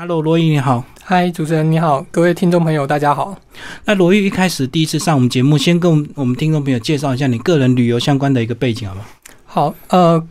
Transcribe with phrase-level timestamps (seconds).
[0.00, 0.84] Hello，罗毅你好。
[1.02, 3.36] 嗨，主持人你好，各位听众朋友大家好。
[3.84, 9.00] 那罗毅一开始第一次上我们节目，先跟我们听众朋友介绍一下你个人旅游相关的一个背景，好吗？
[9.44, 10.24] 好，呃，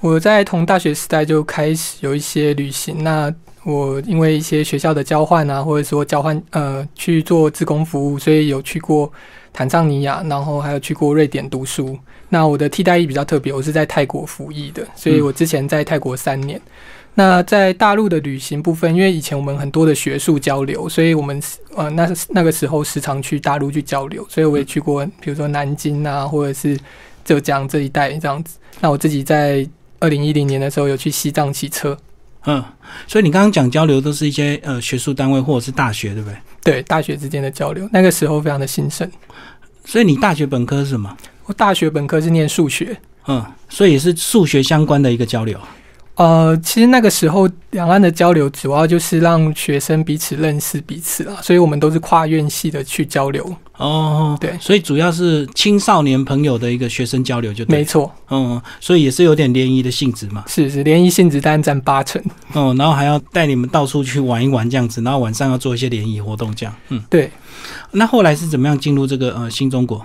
[0.00, 3.02] 我在从大学时代就开始有一些旅行。
[3.02, 3.34] 那
[3.64, 9.10] 我因为一些学校的交换啊，或者说交换呃去做志工服务，所以有去过
[9.50, 11.98] 坦桑尼亚，然后还有去过瑞典读书。
[12.28, 16.60] 那我的替代役比较特别，我是在泰国服役的，所以我之前在泰国三年。
[17.18, 21.42] 那在大陆的旅行部分，因为以前我们很多的学术交流，所以我们
[21.74, 26.78] 呃那那个时候时常去大陆去交流，所以我也去过，比如说南京啊，或者是
[27.24, 28.58] 浙江这一带这样子。
[28.80, 29.66] 那我自己在
[29.98, 31.96] 二零一零年的时候有去西藏骑车，
[32.44, 32.62] 嗯，
[33.08, 36.36] 所以你刚刚讲交流都是一些呃学术单位或者是大学，对不对？
[36.62, 39.10] 对，大学之间的交流，那个时候非常的兴盛。
[39.86, 41.16] 所以你大学本科是什么？
[41.46, 42.94] 我大学本科是念数学，
[43.26, 45.58] 嗯，所以也是数学相关的一个交流。
[46.16, 53.54] 呃，其实那个时候两岸的交流主要就是让学生彼此认识彼此啦，所以我们都是跨院系的去交流。
[53.76, 58.10] 哦，对，所以主要是青少年朋友的一个学生交流，就没错。
[58.30, 60.42] 嗯，所以也是有点联谊的性质嘛。
[60.46, 62.22] 是是，联谊性质单占八成。
[62.54, 66.74] 哦，然后还要带你们到处去玩一玩这样子，然后晚上要做一些联谊活动这样。
[66.88, 67.30] 嗯，对。
[67.90, 70.02] 那后来是怎么样进入这个呃新中国？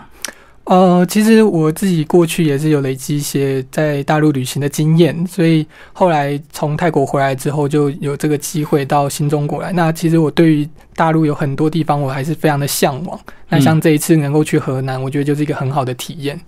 [0.66, 9.73] 呃，其实我自己过去也是有累积一些在大陆旅行的经验，所以后来从泰国回来之后，就有这个机会到新中国来。
[9.73, 13.20] 那其实我对于大陆有很多地方，我还是非常的向往。
[13.50, 16.40] 那像这一次能够去河南，我觉得就是一个很好的体验。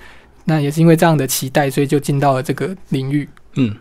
[0.45, 3.27] 那也是因为这样的期待，所以就进到了这个领域。
[3.55, 3.75] 嗯，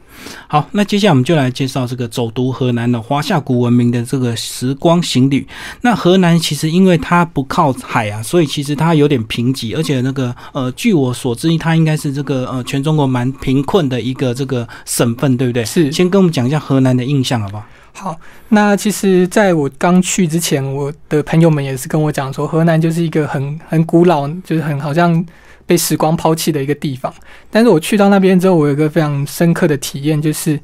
[0.49, 5.47] 好，那接下来我们就来介绍这个走读河南的华夏古文明的这个时光行旅。
[5.81, 15.65] 那河南其实因为它不靠海啊，所以其实它有点贫瘠，而且那个呃，据我所知，它应该是这个呃全中国蛮贫困的一个这个省份，对不对？
[15.65, 15.91] 是。
[15.91, 17.65] 先跟我们讲一下河南的印象，好不好？
[17.95, 18.17] 好，
[18.51, 25.25] 那其实在我刚去之前，我的朋友们也是跟我讲说，河南就是一个很很古老，就是很好像。
[25.67, 27.13] 被时光抛弃的一个地方，
[27.51, 30.59] 但是我去到那边之后，我有一个非常深刻的体验，就是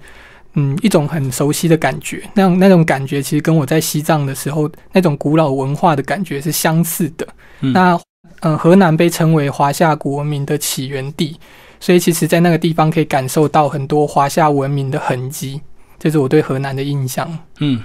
[0.55, 2.23] 嗯，一种很熟悉的感觉。
[2.35, 7.27] 那那种感觉其实跟我在西藏的时候那种古老文化的感觉是相似的。
[7.61, 7.99] 那
[8.41, 11.37] 嗯，河南被称为华夏古文明的起源地，
[11.81, 15.61] 所以其实在那个地方可以感受到很多华夏文明的痕迹。
[15.99, 17.29] 这是我对河南的印象。
[17.59, 17.81] 嗯，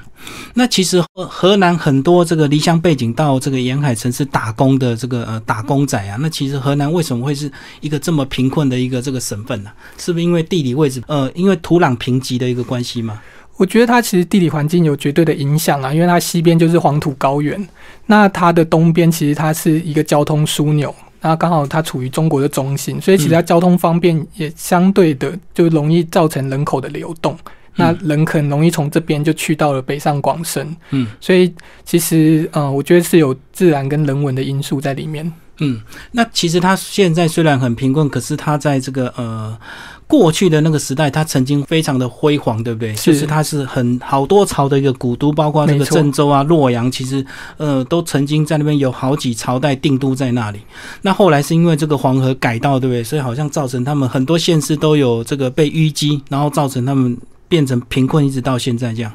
[0.54, 7.52] 那其实河南很多这个离乡背景到这个沿海城市打工的这个呃打工仔啊，那其实河南为什么会是
[7.82, 9.72] 一个这么贫困的一个这个省份呢？
[9.98, 13.20] 是不是因为地理位置呃，因为土壤贫瘠的一个关系吗？
[13.58, 17.68] 我觉得它其实地理环境有绝对的影响啊，因为它西边就是黄土高原，
[18.08, 27.38] 那它的东边其实它是一个交通枢纽，那刚好它处于中国的中心，所以其实它交通方便也相对的就容易造成人口的流动。
[27.76, 31.54] 那人很容易从这边就去到了北上广深，嗯，所以
[31.84, 35.82] 其实，嗯，我觉得是有自然跟人文的因素在里面，嗯，
[36.12, 39.58] 那其实他现在虽然很贫困，可是他在这个呃
[40.06, 42.94] 过去的那个时代，他曾经非常的辉煌，对不对？
[42.94, 47.26] 就是他是很好多朝的一个古都，包括那个郑州啊、洛阳，其实
[47.58, 50.60] 呃都曾经在那边有好几朝代定都在那里。
[51.02, 53.04] 那后来是因为这个黄河改道，对不对？
[53.04, 57.18] 所以好像造成他们很多县市都有这个被淤积，然后造成他们。
[57.54, 59.14] 变成贫困，一直到现在这样。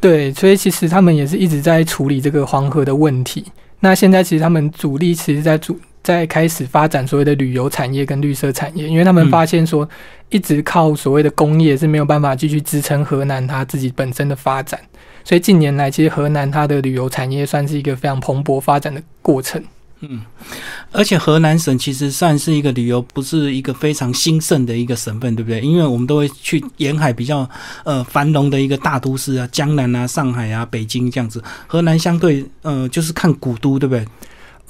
[0.00, 3.44] 对，所以其实他们也是一直在处理这个黄河的问题。
[3.80, 9.86] 那现在其实他们主力其实在主在开始发展所谓的旅游产业跟绿色产业，因为他们发现说，
[10.30, 14.80] 一直靠所谓的工业是没有办法继续支撑河南它自己本身的发展。
[15.22, 19.62] 所以近年来，其实河南它的旅游产业算是一个非常蓬勃发展的过程。
[20.02, 20.20] 嗯，
[20.92, 25.60] 而且河南省其实算是一个旅游不是一个非常兴盛的一个省份，对不对？
[25.60, 27.48] 因为我们都会去沿海比较
[27.84, 31.42] 呃繁荣的一个大都市啊，江南啊、上海啊、北京这样子。
[31.66, 34.04] 河南相对呃就是看古都，对不对？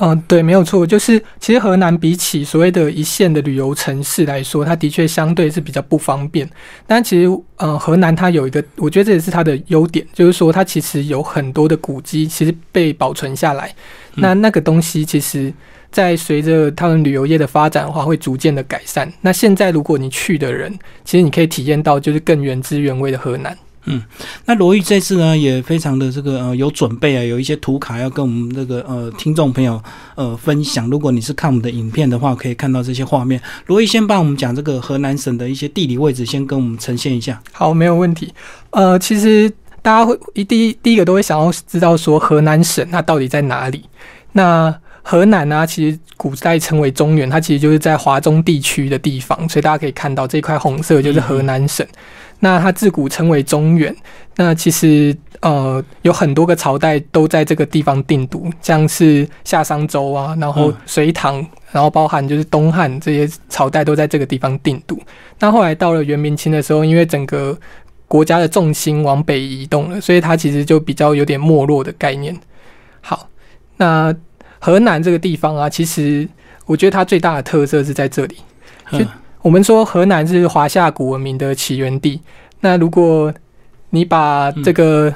[0.02, 6.48] 嗯，对，没有错，就是其实河南比起所谓的一线的旅游城市来说，它的确相对是比较不方便。
[6.86, 13.74] 但其实，呃，河南它有一个，我觉得这也是它的优点，就是说它其实有很多的古迹，其实被保存下来。
[14.14, 15.52] 那那个东西，其实
[15.92, 19.12] 在随着他们旅游业的发展的话，会逐渐的改善。
[19.20, 20.72] 那现在如果你去的人，
[21.04, 23.54] 其实你可以体验到就是更原汁原味的河南。
[23.90, 24.02] 嗯，
[24.44, 29.82] 那罗玉这次呢也非常的这个呃有准备啊，有一些图卡要跟我们这个呃听众朋友
[30.14, 30.88] 呃分享。
[30.88, 33.40] 如果你是看我们的影片的话，可以看到这些画面。
[33.66, 37.40] 罗玉先帮我们讲这个河南省的一些地理位置，先跟我们呈现一下。
[37.52, 38.32] 好，没有问题。
[38.70, 39.50] 呃，其实
[39.82, 43.84] 大家会一第一第一个都会想要知道说河南省它到底在哪里？
[44.32, 51.84] 那河南呢，其实古代称为中原，它其实就是在华中地区的地方，所以大家可以看到这块红色就是河南省。
[52.40, 53.94] 那它自古称为中原。
[54.36, 64.98] 那其实呃有很多个朝代都在这个地方定都，像是夏商周啊，然后隋唐，然后包含就是东汉这些朝代都在这个地方定都。
[65.38, 67.58] 那后来到了元明清的时候，因为整个
[68.08, 72.34] 国家的重心往北移动了，所以它其实就比较有点没落的概念。
[73.00, 73.28] 好，
[73.76, 74.14] 那
[74.58, 76.28] 河南这个地方啊，其实
[76.66, 78.36] 我觉得它最大的特色是在这里。
[78.90, 78.98] 就
[79.42, 82.20] 我们说河南是华夏古文明的起源地，
[82.60, 83.32] 那如果
[83.88, 85.12] 你把这个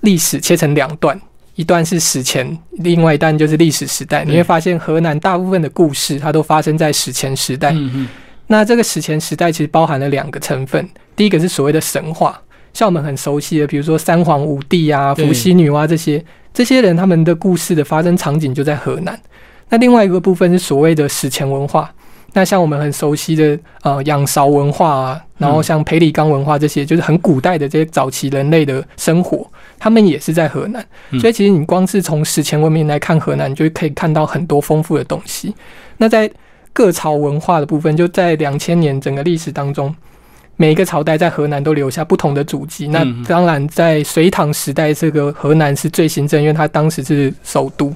[0.00, 1.18] 历史切成两段，
[1.54, 7.72] 一段是史前，另外一段就是历史时代，你会发现河南大部分的故事它都发生在史前时代。
[8.48, 12.40] 那这个史前时代其实包含了两个成分，第一个是所谓的神话，
[12.72, 19.16] 像我们很熟悉的，比如说三皇五帝啊、伏羲女娲这些，这些人他们的故事的发生场景就在河南。
[19.68, 21.92] 那另外一个部分是所谓的史前文化，
[22.34, 30.84] 那像我们很熟悉的呃仰韶文化啊，然后像裴李岗文化这些，就是很古代的这些早期人类的生活，他们也是在河南。
[31.18, 35.54] 所以其实你光是从史前文明来看河南，你就可以看到很多丰富的东西。
[35.96, 36.30] 那在
[36.74, 39.92] 各朝文化的部分，就在两千年整个历史当中，
[40.56, 42.86] 每一个朝代在河南都留下不同的足迹。
[42.88, 47.92] 那当然，在隋唐时代，这个河南是最新政，因为它当时是首都。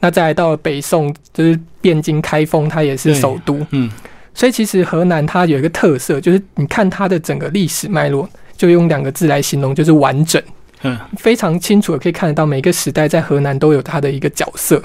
[0.00, 3.58] 那再来到了北宋，就是汴京开封，它也是首都。
[3.70, 3.90] 嗯，
[4.34, 10.42] 所以其实河南它有一个特色，就是你看它的整个历史脉络，就用两个字来形容，就是完整。
[10.82, 14.82] 嗯，非常清楚的可以看得到，每个时代在河南都有它的一个角色。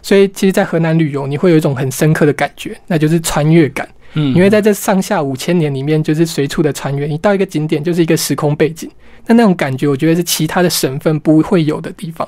[0.00, 3.86] 所以，其实，在河南旅游，你会有一种很深刻的感觉，那就是穿越感。
[4.14, 8.88] 嗯，因为在这上下五千年里面，就是随处的穿越，你到一个景点就是一个时空背景，
[9.26, 12.26] 那那种感觉，我觉得是其他的省份不会有的地方。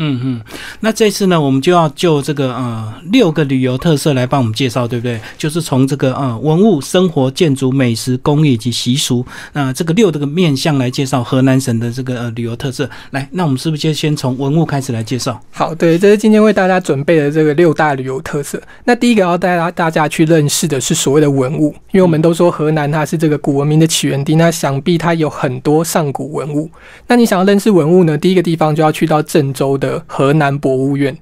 [0.00, 0.40] 嗯嗯，
[0.80, 5.20] 那这次呢，我们就要就这个呃六个旅游特色来帮我们介绍，对不对？
[5.36, 12.88] 就是从这个呃文物、生活、建筑、美食、工艺以及习俗，那这个六这个面向来介绍河南省的这个呃旅游特色。
[13.10, 15.40] 来，那我们是不是就先从文物开始来介绍？
[15.50, 18.62] 好，对，这是今天为大家准备的这个六大旅游特色。
[18.84, 26.70] 那第一个要带大大家去认识的是所谓的文物，因为我们都说河南它是这个古文明的起源地，那想必它有很多上古文物。
[27.08, 28.16] 那你想要认识文物呢？
[28.16, 29.87] 第一个地方就要去到郑州的。
[30.06, 31.16] 河南博物院，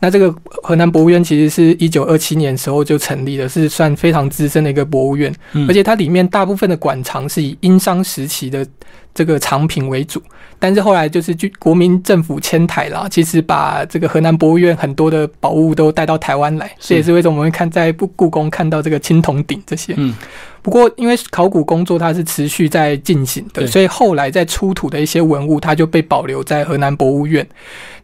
[0.00, 5.32] 那这个河南博物院其实是一九二七年时候就成立的，是算非常资深的一个博物院，
[5.68, 8.66] 而且它里面大部分的馆藏是以殷商时期的
[9.14, 10.22] 这个藏品为主。
[10.62, 19.92] 但是后来就是据国民政府迁台了，其实把这个河南博物院很多的宝物都带到台湾来，这也是为什么我们会看在故故宫看到这个青铜鼎这些。
[19.96, 20.14] 嗯，
[20.62, 27.44] 不过因为考古工作它是持续在进行的，所以后来在出土的一些文物，它就被保留在河南博物院。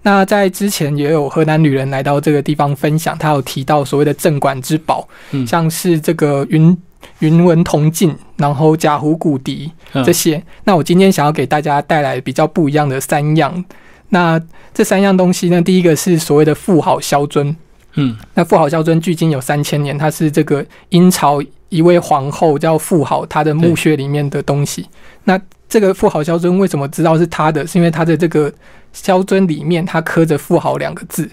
[0.03, 5.07] 那在之前也有河南女人来到这个地方分享，她有提到所谓的镇馆之宝，
[5.47, 6.77] 像是这个云。
[7.21, 9.71] 云纹铜镜，然后甲湖骨笛
[10.05, 13.65] 这些，那我今天想要给大家带来比较不一样的三样。
[14.11, 14.41] 那
[14.73, 17.55] 这三样东西呢，第一个是所谓的妇好肖尊，
[17.95, 24.87] 嗯，那妇好肖尊距今有三千年，它是这个殷朝一位皇后叫妇好她的墓穴里面的东西。
[25.25, 25.39] 那
[25.69, 27.67] 这个妇好肖尊为什么知道是他的？
[27.67, 28.51] 是因为它的这个
[28.95, 31.31] 肖尊里面它刻着“妇好”两个字。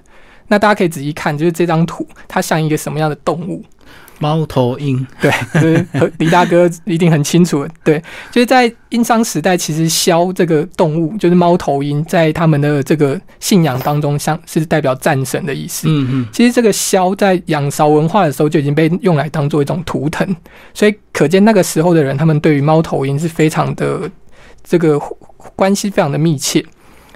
[0.48, 3.64] 那大家可以仔细看，就是这张图，它像一个什么样的动物？
[4.20, 7.68] 猫头鹰，对，就是李大哥一定很清楚。
[7.84, 8.02] 对，
[8.32, 15.88] 就是在殷商时代，其实枭这个动物，就是猫头鹰，在他们的这个信仰当中，像是代表战神的意思。
[15.90, 20.36] 嗯嗯，其实这个枭在仰韶文化的时候就已经被用来当做一种图腾，
[20.74, 24.10] 所以可见那个时候的人，他们对于猫头鹰是非常的
[24.64, 25.00] 这个
[25.56, 26.66] 关系非常的密切。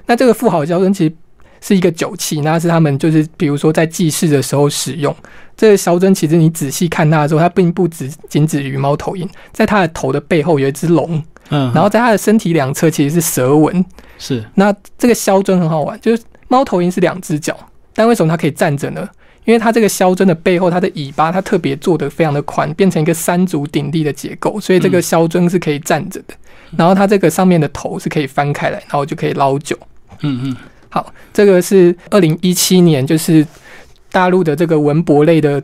[0.06, 1.13] 那这个富豪交生其实。
[1.62, 5.16] 是一个酒器，那是他们就是比如说在祭祀的时候使用。
[5.58, 13.84] 这个小尊其实你仔细看它的时候，它并不只仅止于猫头鹰，在它的头的背后有一只龙，嗯，然后在它的身体两侧其实是蛇纹。
[14.18, 17.58] 是，那这个肖尊很好玩，就是猫头鹰是两只脚，
[17.94, 19.06] 但为什么它可以站着呢？
[19.44, 26.34] 因为它这个肖尊的背后，它的尾巴它特别做的非常的宽，变成一个三足鼎立的结构，所以这个肖尊是可以站着的。
[26.78, 29.78] 然后它这个上面的头是可以翻开来，然后就可以捞酒。
[30.22, 30.58] 嗯嗯。
[30.89, 33.46] 好，这个是二零一七年，就是
[34.12, 35.62] 大陆的这个文博类的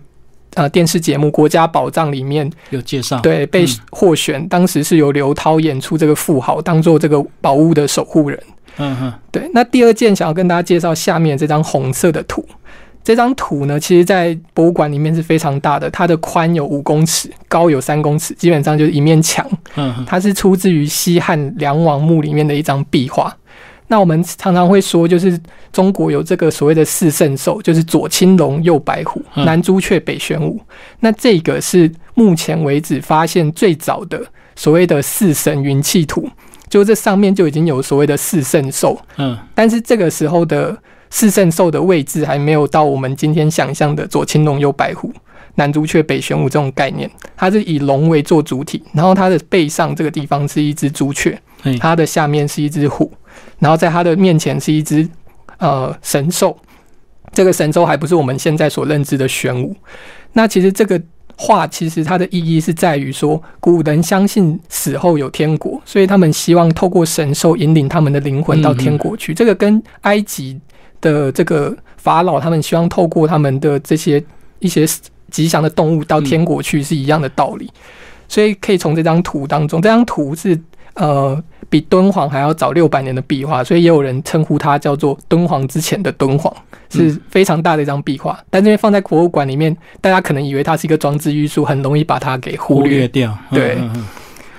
[0.54, 8.40] 呃电视节目《国家宝藏》里面有介绍，对，被获选，当时是由刘涛演出这个富豪，当做这个宝物的守护人。
[8.78, 9.50] 嗯哼，对。
[9.54, 12.46] 那第二件想要跟大家介绍下面这张红色的图，
[13.04, 19.50] 这张图呢，其实在博物馆里面是非常大的，它的宽有五公尺，高有三公尺，基本上就是一面墙。
[19.76, 23.36] 嗯，它是出自于西汉梁王墓里面的一张壁画。
[23.88, 25.40] 那我们常常会说，就是
[25.72, 30.60] 中国有这个所谓的四圣兽，就是左青龙、右白虎、南朱雀、北玄武。
[31.02, 34.22] 那这个是目前为止发现最早的
[34.56, 36.28] 所谓的四神云气图，
[36.68, 39.00] 就这上面就已经有所谓的四圣兽。
[39.18, 40.76] 嗯，但是这个时候的
[41.12, 45.14] 四圣兽的位置还没有到我们今天想象的左青龙右白虎、
[45.56, 51.40] 南朱雀北玄武这种概念，它是以龙为做主体，然后它的背上这个地方是一只朱雀，
[51.80, 53.12] 它的下面是一只虎，
[53.60, 55.08] 然后在他的面前是一只
[55.58, 56.58] 呃神兽。
[57.34, 59.76] 这个神兽还不是我们现在所认知的玄武。
[60.32, 61.02] 那其实这个
[61.36, 69.34] 话，其实它的意义是在于说，古人相信死后有天国，所以他们希望透过神兽引领他们的灵魂到天国去。
[69.34, 70.58] 这个跟埃及
[71.02, 74.24] 的这个法老他们希望透过他们的这些
[74.60, 74.88] 一些
[75.30, 77.70] 吉祥的动物到天国去是一样的道理。
[78.30, 80.58] 所以可以从这张图当中，这张图是
[80.94, 81.44] 呃。
[81.76, 86.56] 比敦煌还要早六百年的壁画，所以也有人称呼它叫做敦煌之前的敦煌，
[86.90, 88.40] 是非常大的一张壁画。
[88.50, 93.38] 但这边放在博物馆里面，大家可能以为它是一个装置艺术，很容易把它给忽略掉。
[93.52, 93.78] 对，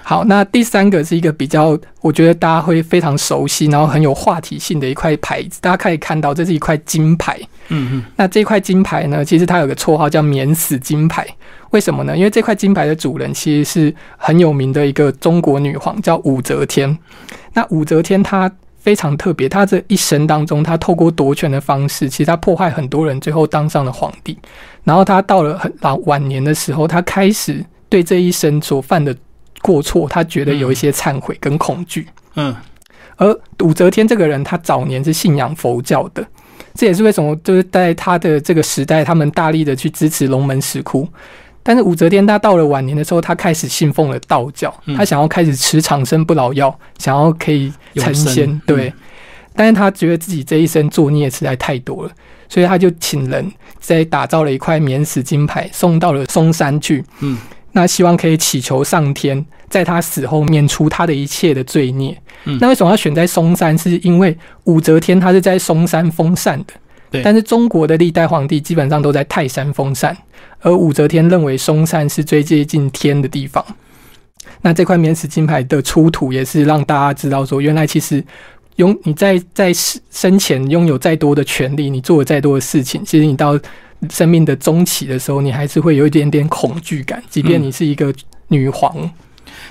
[0.08, 5.60] 好，那第三个是一个比较，我觉得大家会非常熟悉，然后很有话题性的一块牌子。
[5.60, 7.36] 大家可以看到，这是一块金牌。
[7.70, 11.26] 嗯嗯，那这块金牌呢，其实它有个绰号叫“免死金牌”。
[11.70, 12.16] 为什么呢？
[12.16, 16.96] 因为这块金牌的主人其实是很有名的一个中国女皇，叫武则天。
[17.54, 18.48] 那武则天她
[18.78, 24.38] 非常特别，她这一生当中，她透过夺权的方式，其实她破坏很多人，最后当上了皇帝。
[24.84, 29.12] 然后她到了很老晚年的时候，她开始对这一生所犯的
[29.66, 32.06] 过错，他觉得有一些忏悔跟恐惧。
[32.36, 32.54] 嗯，
[33.16, 36.24] 而武则天这个人，他早年是信仰佛教的，
[36.74, 41.08] 这也是为什么就是在他的这个时代，他们大力的去支持龙门石窟。
[41.64, 48.60] 但是武则天她到了晚年的时候，她开始信奉了道教，她想要开始吃长生不老药，想要可以成仙。
[48.64, 48.92] 对，
[49.52, 52.10] 但是她觉得自己这一生作孽实在太多了，
[52.48, 57.04] 所以她就请人在打造了一块免死金牌，送到了嵩山去。
[57.18, 57.36] 嗯，
[57.76, 62.16] 那希望可以祈求上天，在他死后免除他的一切的罪孽。
[62.44, 63.76] 嗯，那为什么要选在嵩山？
[63.76, 66.72] 是因为武则天她是在嵩山封禅的。
[67.10, 70.16] 对，但是中国的历代皇帝基本上都在泰山封禅。
[70.60, 73.62] 而武则天认为嵩山是最接近天的地方，
[74.62, 78.24] 那这块免死金牌的出土也是让大家知道说，原来其实
[78.76, 79.70] 拥你在在
[80.10, 83.60] 生前拥有再多的权利，你做了再多的事情，其实你到
[84.10, 88.14] 生命的终期的时候，你还是会有一点点恐惧感，即便你是一个
[88.48, 89.10] 女皇。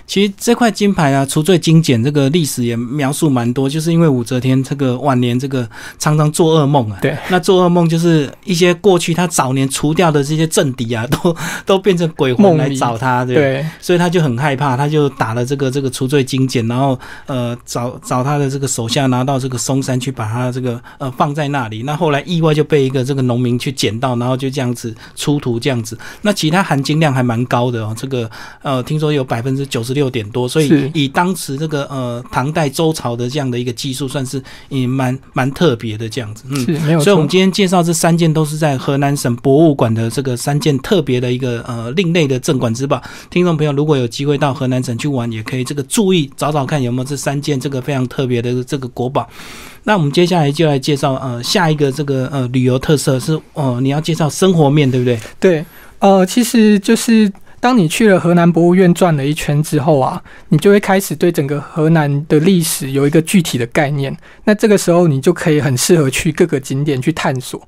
[0.08, 7.00] 其实这块金牌啊，除罪精简，这个历史也描述蛮多，就是因为武则天这个晚年这个常常做噩梦啊。
[7.02, 7.18] 对。
[7.30, 11.36] 那做噩梦就是一些过去他早年除掉的这些政敌啊， 都
[11.66, 13.36] 都变成鬼魂来找他，对。
[13.36, 13.66] 对。
[13.82, 21.82] 所以他就很害怕，他就打了这个这个除罪精简，然后呃找找他的这个手下拿到这个嵩山去把他这个呃放在那里。
[21.82, 25.98] 那后来意外就被一个这个农民去捡到，然后就这样子出土这样子。
[26.22, 28.30] 那其他含金量还蛮高的哦，这个
[28.62, 29.95] 呃听说有百分之九十。
[29.96, 36.44] 六点多，所以以当时这个呃唐代周朝的这样的一个技术，算是也蛮蛮特别的这样子。
[36.50, 43.02] 嗯，没有所以我们今天介绍这三件都是在河南省博物馆的这个三件特别的一个呃另类的镇馆之宝。
[43.32, 49.28] 听众朋友如果有机会到河南省去玩，也可以这个注意找找看有没有这三件这个非常特别的这个国宝。
[49.86, 55.20] 那我们接下来就来介绍呃下一个这个呃旅游特色是哦你要介绍生活面对不对？
[55.40, 55.66] 对，
[56.00, 57.32] 呃其实就是。
[57.66, 64.16] 当你去了河南博物院转了一圈之后啊，你就会开始对整个河南的历史有一个具体的概念。
[64.44, 67.60] 那这个时候，你就可以很适合去各个景点去探索。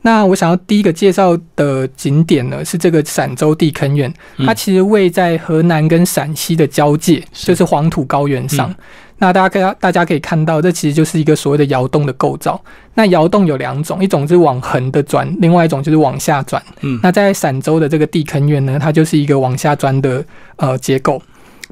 [0.00, 8.74] 那我想要第一个介绍的景点呢，是这个陕州地坑院，它其实位在河南跟陕西的交界，就是黄土高原上。
[9.22, 12.60] 那大家可以大家可以看到，这其实就是一个所谓的窑洞的构造。
[12.94, 16.60] 那窑洞有两种，一种是往横的钻，另外一种就是往下钻。
[16.80, 20.24] 嗯，那在陕州的这个地坑院呢，它就是一个往下钻的
[20.56, 21.22] 呃结构。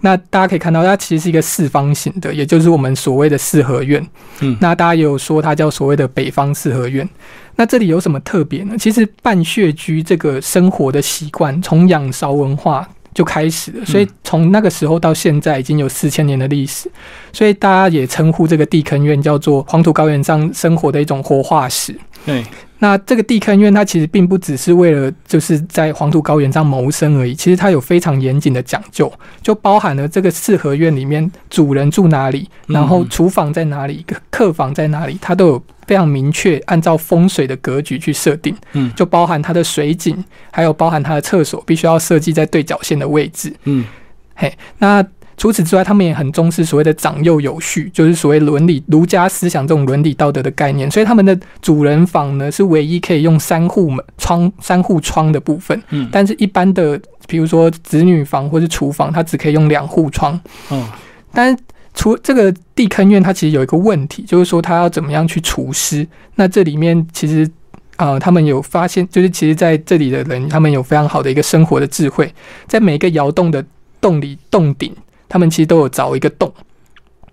[0.01, 4.01] 那大家可以看到，它其实是一个四方形的，也就是我们所谓的四合院。
[4.39, 7.07] 嗯，那大家也有说它叫所谓的北方四合院。
[7.57, 8.77] 那这里有什么特别呢？
[8.79, 12.89] 其实半穴居这个生活的习惯，从仰韶文化。
[13.15, 16.91] 就开始了，所以从那个时候到现在已经有四千年的历史，
[17.33, 21.95] 所以大家也称呼这个地坑院叫做黄土高原上生活的一种活化石。
[22.25, 22.45] 对。
[22.81, 38.57] 那这个地坑院，它其实并不只是为了就是在黄土高原上谋生而已，其实它有非常严谨的讲究，就包含了这个四合院里面主人住哪里，然后厨房在哪里，客房在哪里，它都有非常明确按照风水的格局去设定。
[38.73, 43.55] 嗯，就包含它的水井，还有包含它的厕所，必须要设计在对角线的位置。
[43.65, 43.85] 嗯，
[44.35, 45.07] 嘿，那。
[45.41, 50.91] 除此之外，他们也很重视所谓的长幼有序，就是所谓伦理儒家思想这种伦理道德的概念。
[50.91, 55.83] 所以他们的主人房呢，是唯一可以用三户门窗、三户窗的部分。
[55.89, 60.39] 嗯，但是一般的，比如说子女房或是厨房，它只可以用两户窗。
[60.69, 60.87] 哦，
[61.33, 61.57] 但
[61.95, 66.07] 除这个地坑院，它其实有一个问题，就是说它要怎么样去除湿？
[66.35, 67.51] 那这里面其实
[67.97, 72.31] 啊，他们有发现，就是其实在这里的人，他们有非常好的一个生活的智慧，
[72.67, 73.65] 在每一个窑洞的
[74.03, 74.95] 洞里洞顶。
[75.31, 76.53] 他们其实都有凿一个洞，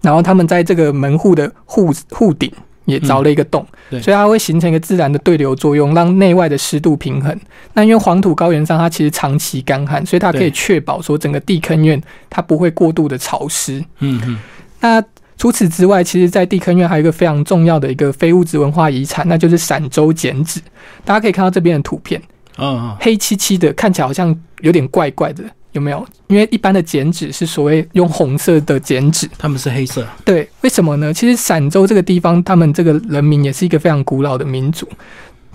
[0.02, 2.50] 然后他们在这个门户的户户顶
[2.86, 7.38] 也凿了一个洞，所以它会形成一个自然的对流作用，让内外的湿度平衡。
[7.74, 13.84] 那因为黄土高原上它其实长期干旱，所以它可以确保说整个地坑院它不会过度的潮湿。
[14.00, 14.40] 嗯嗯。
[14.80, 15.04] 那
[15.38, 20.62] 除此之外，其实，在地坑院还有一个非常重要的一个非物质文化遗产，那就是陕州剪纸。
[21.04, 22.22] 大家可以看到这边的图片，
[22.58, 25.44] 嗯，黑漆漆的，看起来好像有点怪怪的。
[25.78, 26.06] 有没有？
[26.28, 30.06] 因为一般的剪纸是所谓用红色的剪纸，他们是黑色。
[30.26, 31.14] 对，为什么呢？
[31.14, 34.88] 其实陕州这个地方，他们这个人民也是一个非常古老的民族。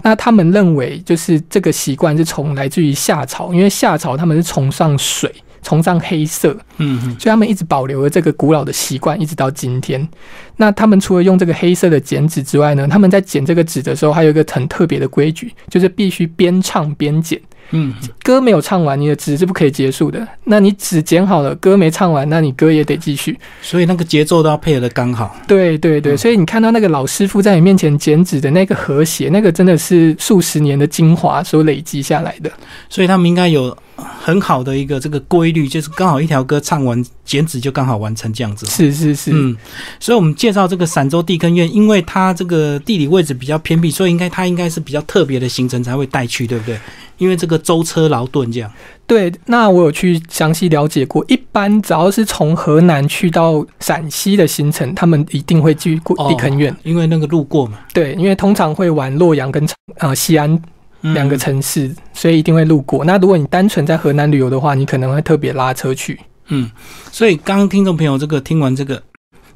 [0.02, 10.08] 那他们认为，就是这个习惯是从来自于夏朝，因为夏朝他们是崇尚水，崇尚黑色，嗯，所以他们一直保留了这个古老的习惯，一直到今天。
[10.56, 17.40] 那他们除了用这个黑色的剪纸之外呢，他们在剪这个纸的时候，还有一个很特别的规矩，就是必须边唱边剪。
[17.72, 20.26] 嗯，歌没有唱完，你的纸是不可以结束的。
[20.44, 23.38] 那你纸剪好了，歌没唱完，那你歌也得继续。
[23.60, 25.36] 所以那个节奏都要配合的刚好。
[25.48, 32.50] 对对对，所以你看到那个老师傅在你面前剪纸的那个和谐，那个真的是数十年的精华所累积下来的。
[32.88, 38.66] 所以他们应该有很好的一个这个规律，就是刚好一条歌唱完，剪纸就刚好完成这样子。
[38.66, 39.56] 是是是，嗯。
[40.00, 46.78] 所以我们介绍这个陕州地坑院，因为它这个地理位置比较偏僻，所以应该它应该是比较特别的行程才会带去，对不对？
[47.18, 48.68] 因为这个舟车劳顿这样，
[49.06, 51.24] 对，那我有去详细了解过。
[51.28, 57.78] 一般只要是从河南去到陕西的行程，他们一定会去过地坑院，因为那个路过嘛。
[57.92, 59.64] 对，因为通常会玩洛阳跟
[59.98, 60.60] 呃西安
[61.02, 63.04] 两个城市，所以一定会路过。
[63.04, 66.18] 那如果你单纯在河南旅游的话，你可能会特别拉车去。
[66.48, 66.70] 嗯，
[67.10, 69.02] 所以刚刚听众朋友这个听完这个。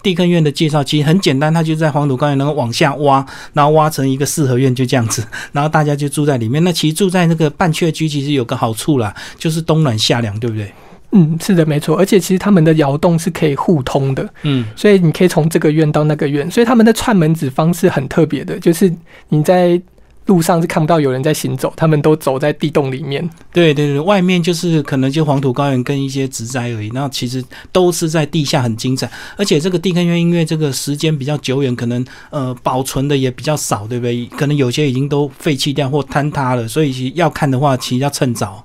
[0.02, 6.62] 地坑院的介绍其实很简单，它就在黄土高原，然后往下挖，然后挖成一个四合院，就这样子， 然后大家就住在里面。
[6.62, 10.72] 那其实住在那个半雀居，其实有个好处啦，就是冬暖夏凉，对不对？
[11.11, 11.96] 嗯，是的，没错。
[11.96, 18.92] 而且其实他们的窑洞是可以互通的，嗯，所以你可以从这个院到那个院，所以他们的串门子方式很特别的，就是
[19.30, 19.80] 你在。
[20.26, 23.28] 路上是看不到有人在行走，他们都走在地洞里面。
[23.52, 26.90] 对对对，外面就是可能就黄土高原跟一些植栽而已。
[26.92, 34.26] 那其实都是在地下很精彩，而且这个地坑院因为这个时间比较久远，可能呃保存的也比较少，对不对？
[34.26, 38.64] 可能有些已经都废弃掉或坍塌了，所以要看的话，其实要趁早。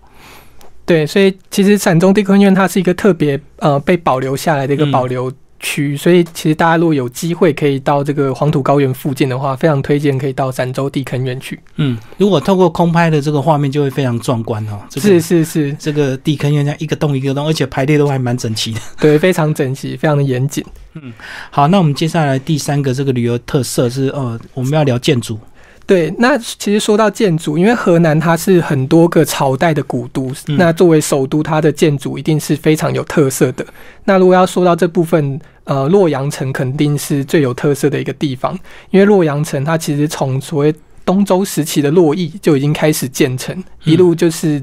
[0.85, 5.31] 对，所以其实陕中地坑院它是一个特别呃被保留下来的一个保留。
[5.61, 11.59] 区，所以其实大家如果有机会可以到这个黄土高原附近的话，非常推荐可以到陕州地坑园去。
[11.77, 14.79] 嗯，如果透过空拍的这个画面，就会非常壮观哦。
[14.95, 18.79] 是是是，这个地坑院这样一个洞一个洞，而且排列都还蛮整齐的。
[18.99, 20.65] 对，非常整齐，非常的严谨。
[20.95, 21.13] 嗯，
[21.49, 25.39] 好，那我们接下来第三个这个旅游特色是，呃，我们要聊建筑。
[25.87, 33.65] 对，那其实说到建筑，因为河南它是很多个朝代的古都，那作为首都，它的建筑一定是非常有特色的。
[34.05, 35.39] 那如果要说到这部分，
[35.71, 38.57] 呃，洛阳城肯定是最有特色的一个地方，
[38.89, 44.61] 因为洛阳城它其实从所谓东周时期的洛邑就已经开始建成，一路就是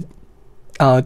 [0.78, 1.02] 呃。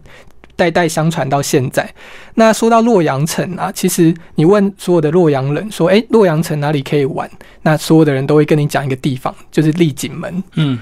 [0.55, 1.88] 代代相传到现在。
[2.35, 7.29] 那说到洛阳城啊，其实你问所有的洛阳人说：“哎，洛阳城哪里可以玩？”
[7.62, 10.45] 那所有的人都会跟你讲一个地方，就是丽景门。
[10.55, 10.79] 嗯，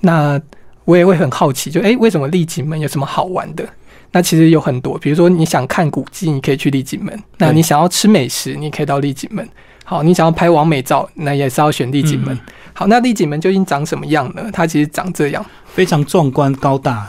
[0.00, 0.38] 那
[0.84, 3.64] 我也会很好奇，就哎，为什么丽景门有什么好玩的？
[4.12, 9.48] 那其实有很多，比如说你想看古迹，你可以去丽景门；那你想要吃美食，你可以到丽景门。
[9.84, 12.38] 好，你想要拍完美照，那也是要选丽景门。
[12.72, 14.44] 好，那丽景门究竟长什么样呢？
[14.52, 17.06] 它其实长这样，非常壮观高大。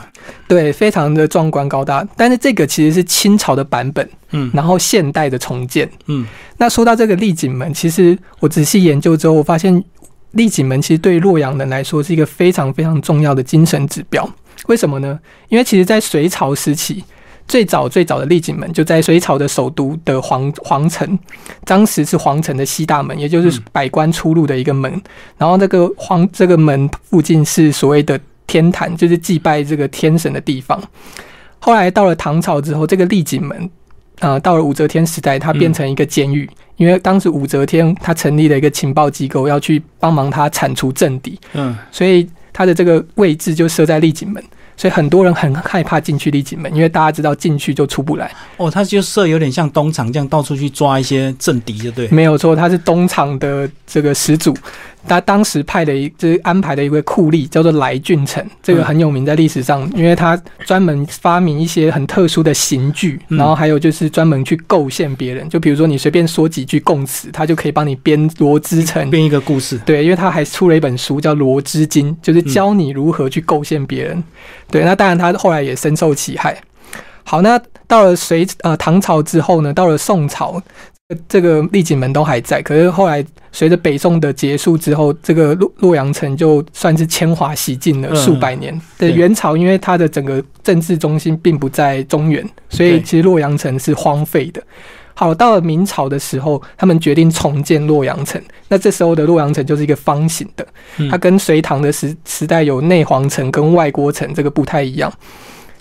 [0.48, 2.06] 对，非常的壮观高大。
[2.16, 6.26] 但是这个其实是清朝的版本，嗯，然后现代的重建，嗯。
[6.56, 9.82] 那说到这个丽景门，其实我仔细研究之后，我发现
[10.32, 14.28] 丽景门其实对洛阳人来说是一个非常非常重要的精神指标。
[14.66, 15.18] 为什么呢？
[15.48, 17.04] 因为其实，在隋朝时期。
[17.46, 21.18] 最早最早的丽景门就在隋朝的首都的皇皇城，
[21.66, 24.90] 当时是皇城的西大门，也就是百官出入的一个门。
[25.36, 30.82] 然后这个皇这个门附近是所谓的天坛，就是祭拜这个天神的地方。
[31.58, 33.70] 后来到了唐朝之后，这个丽景门
[34.20, 41.38] 啊，到了武则天时代，它变成一个监狱，因为当时武则天她成立了一个情报机构，要去帮忙她铲除政敌。
[41.52, 44.42] 嗯，所以它的这个位置就设在丽景门。
[44.76, 48.28] 所以很多人很害怕进去丽景门，因为大家知道进去就出不来。
[48.56, 52.08] 哦，他就设有点像东厂这样，到处去抓一些政敌，就对。
[52.08, 54.52] 没有错，他是东厂的这个始祖。
[55.06, 69.78] 他当时派的一，就是安排的一位酷吏，叫做来俊臣，这个很有名在历史上，因为他专门发明一些很特殊的刑具，然后还有就是专门去构陷别人，就比如说你随便说几句供词，他就可以帮你编罗织成编一个故事。
[69.84, 74.22] 对，因为他还出了一本书叫《罗织经》，就是教你如何去构陷别人。
[74.70, 76.56] 对，那当然他后来也深受其害。
[77.22, 80.62] 好，那到了隋呃唐朝之后呢，到了宋朝。
[81.28, 88.80] 这个丽景门都还在，可是后来随着北宋的结束之后，这个洛洛阳城就算是铅华洗尽了数百年。
[88.96, 94.62] 的元朝因为它的整个政治中心并不在中原，所以其实洛阳城是荒废的。
[95.12, 98.40] 好，到了明朝的时候，他们决定重建洛阳城。
[98.68, 100.66] 那这时候的洛阳城就是一个方形的，
[101.10, 105.12] 它跟隋唐的时时代有内皇城跟外郭城这个不太一样。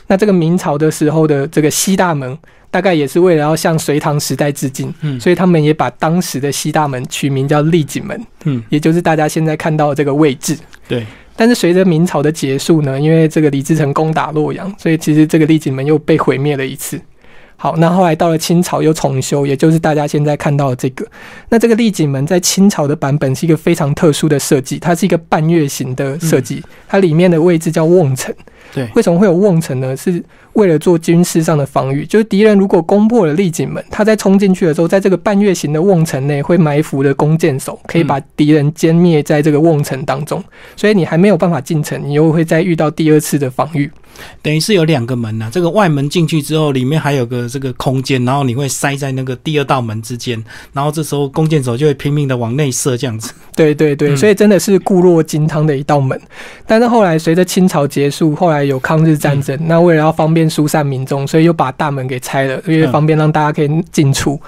[0.06, 2.38] 那这个明朝的时候的这个西大门。
[2.74, 10.58] 大概也是为了要向隋唐时代致敬，嗯，所以他们也把当时的西大门取名叫丽景门，嗯，也就是大家现在看到的这个位置。
[10.88, 11.06] 对，
[11.36, 17.00] 但是随着明朝的结束呢，因为这个李自成攻打洛阳，所以其实这个丽景门又被毁灭了一次。
[17.56, 21.06] 好，那后来到了清朝又重修，也就是大家现在看到的这个。
[21.50, 28.34] 那这个丽景门在清朝的版本是一个非常特殊的设计，它是一个半月形的设计，它里面的位置叫瓮城。
[28.74, 29.96] 对，为什么会有瓮城呢？
[29.96, 40.44] 是为了做军事上的防御，就是敌人如果攻破了丽景门，他在冲进去的时候，在这个半月形的瓮城内会埋伏的弓箭手，可以把敌人歼灭在这个瓮城当中，
[40.76, 43.90] 所以你还没有办法进城，你又会再遇到第二次的防御。
[44.42, 53.34] 等于是有两个门呐，这个外门进去之后，里面还有个这个空间，然后你会塞在那个第二道门之间，然后这时候弓箭手就会拼命的往内射，这样子。
[53.56, 56.20] 对对对，所以真的是固若金汤的一道门。
[56.68, 64.40] 但是后来随着清朝结束，后来有抗日战争，那为了要方便疏散民众，所以又把大门给拆了，因为方便让大家可以进出。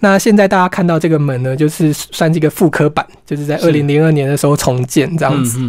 [0.00, 5.60] 那现在大家看到这个门呢，就是算是一个复刻版，就是在二零零二年的时候重建这样子。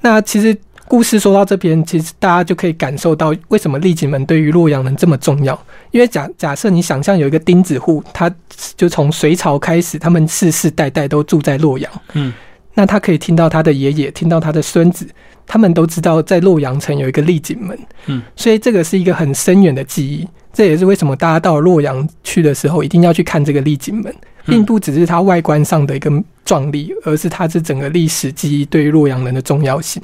[0.00, 0.56] 那其实。
[0.90, 5.56] 故事说到这边，其实大家就可以感受到为什么丽景门对于洛阳人这么重要。
[5.92, 8.28] 因为假假设你想象有一个钉子户，他
[8.76, 11.88] 就从隋朝开始，他们世世代代都住在洛阳。
[12.14, 12.32] 嗯，
[12.74, 15.06] 那他可以听到他的爷爷，听到他的孙子，
[15.46, 17.78] 他们都知道在洛阳城有一个丽景门。
[18.06, 20.26] 嗯，所以这个是一个很深远的记忆。
[20.52, 24.12] 这也是为什么大家到洛阳去的时候，一定要去看这个丽景门，
[24.44, 26.10] 并不只是它外观上的一个
[26.44, 30.02] 壮丽，而是它这整个历史记忆对于洛阳人的重要性。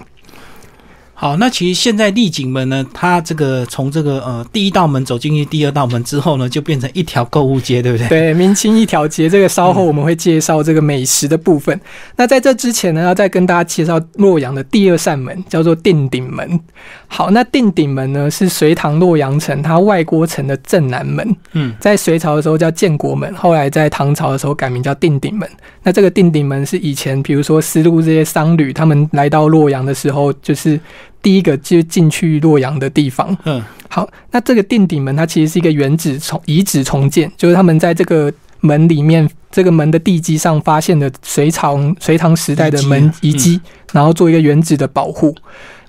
[1.18, 8.07] 好，那其实现在丽景门呢，它这个从这个呃第一道门走进去，第二道门之后呢，就变成一条购物街，对不对？
[8.07, 9.26] 对，明清一条街。
[9.26, 11.81] 这个稍后我们会介绍这个美食的部分。
[12.16, 16.61] 那在这之前呢，要再跟大家介绍洛阳的第二扇门，叫做定鼎门。
[17.09, 21.37] 好，那定鼎门呢是隋唐洛阳城它外郭城的正南门。
[21.52, 25.48] 嗯，在隋朝的时候叫建国门，后来在唐朝的时候改名叫定鼎门。
[25.83, 30.79] 那这个定鼎门是以前比如说丝路这些商旅他们来到洛阳的时候，就是。
[31.22, 33.37] 第一个就进去洛阳的地方。
[33.44, 43.61] 嗯，好，那这个定鼎门它其实是一个原址重遗址重建，就是他们在这个门里面，这个门的地基上发现的隋朝隋唐时代的门遗迹，
[43.92, 45.35] 然后做一个原址的保护。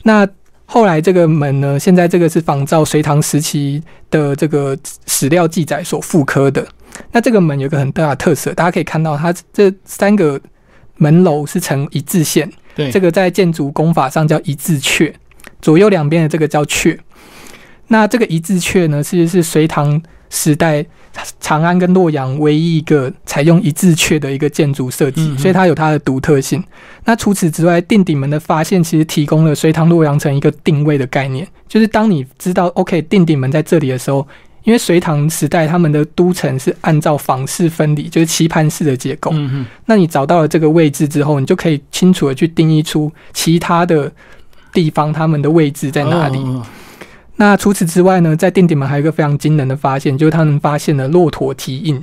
[0.03, 0.27] 那
[0.65, 6.67] 后来这个门呢，现在这个是仿照隋唐时期的这个史料记载所复刻的。
[7.11, 10.39] 那这个门有个很大的特色，大家可以看到它这三个
[10.95, 15.11] 门楼是呈一字线，对，这个在建筑工法上叫一字阙。
[15.59, 16.95] 左右两边的这个叫阙，
[17.87, 20.85] 那这个一字阙呢，其实是隋唐时代
[21.39, 26.63] 长安跟洛阳唯一一个采用一字阙的一个建筑设计，所以它有它的独特性。
[27.05, 34.27] 那除此之外，定鼎门的发现其实提供了隋唐洛阳城一个定位的概念，就是当你知道 OK 定鼎门在这里的时候，
[34.67, 39.33] 因为隋唐时代他们的都城是按照房式分离，就是棋盘式的结构。
[39.87, 44.11] 那你找到了这个位置之后，你就可以清楚的去定义出其他的。
[44.73, 46.39] 地方他们的位置在哪里？
[47.37, 51.99] 那除此之外呢，在定鼎门还有一个非常惊人的发现，就是他们发现了骆驼蹄印。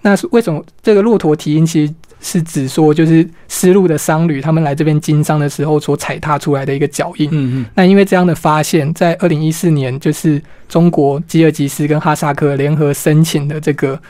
[0.00, 7.28] 那为什么这个骆驼蹄印其实是指说，就是丝路的商旅他们来这边经商的时候所踩踏出来的一个脚印？
[7.30, 7.66] 嗯嗯。
[7.74, 14.00] 那因为这样的发现，在二零一四年，就是中国吉尔吉斯跟哈萨克联合申请的这个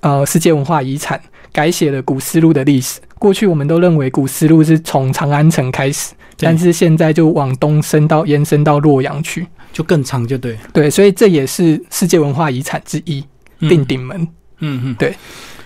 [0.00, 1.20] 呃世界文化遗产，
[1.52, 3.00] 改写了古丝路的历史。
[3.18, 6.12] 过去我们都认为古丝路是从长安城开始。
[6.42, 13.22] 但是现在就往东伸到延伸到洛阳去，就更长，就对对，所以这也是世界文化遗产之一，
[13.58, 14.26] 定鼎门。
[14.60, 15.14] 嗯嗯，对。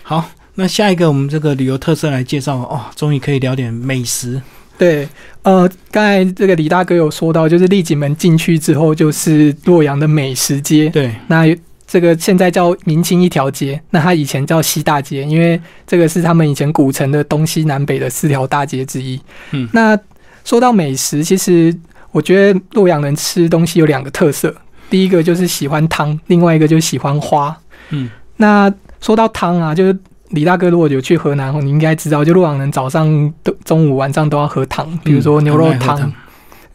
[0.03, 4.41] 好，那下一个我们这个旅游特色来介绍哦，终于可以聊点美食。
[4.77, 5.09] 对，
[5.43, 10.89] 呃，刚才这个李大哥有说到，就是丽景门进去之后就是洛阳的美食街。
[10.91, 11.45] 对，那
[11.87, 19.21] 这个现在叫明清一条街，那它以前叫西大街，因为这个是他们以前古城的东西南北的四条大街之一。
[19.53, 19.97] 嗯，那
[20.45, 21.73] 说到美食，其实
[22.11, 24.55] 我觉得洛阳人吃东西有两个特色，
[24.91, 27.57] 第一个就是喜欢汤，另外一个就是喜欢花。
[27.91, 29.97] 嗯，那说到汤啊，就是。
[30.35, 36.13] 李大哥，如果有去河南后，你应该知道，就洛阳人早上、都中午、晚上都要喝汤，比如说牛肉汤、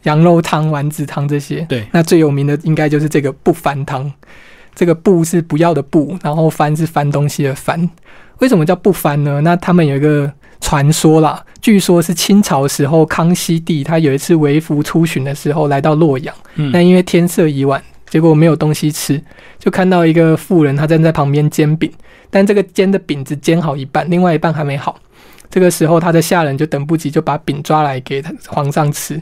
[0.04, 1.60] 羊肉汤、丸子汤这些。
[1.68, 4.10] 对，那最有名的应该就是这个不翻汤。
[4.74, 7.90] 这个不是不要的不，然后翻是翻东西的翻。
[8.38, 9.40] 为什么叫不翻呢？
[9.42, 19.18] 那他们有一个传说啦，据说是清朝时候康熙帝他有一次微服出巡的时候来到洛阳，那因为天色已晚，结果没有东西吃，
[19.58, 21.90] 就看到一个妇人，她站在旁边煎饼。
[22.28, 25.00] 但这个煎的饼子煎好一半，另外一半还没好。
[25.48, 29.20] 这个时候，他的下人就等不及，就把饼抓来给他皇上吃。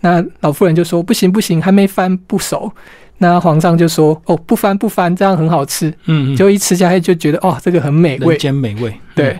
[0.00, 2.70] 那老妇人就说：“不行不行，还没翻不熟。”
[3.18, 8.94] 那皇上就说：“哦，不翻不翻，这样很好吃。”嗯，就一吃下去就觉得哦，这个很美味，煎美味。
[9.16, 9.36] 对。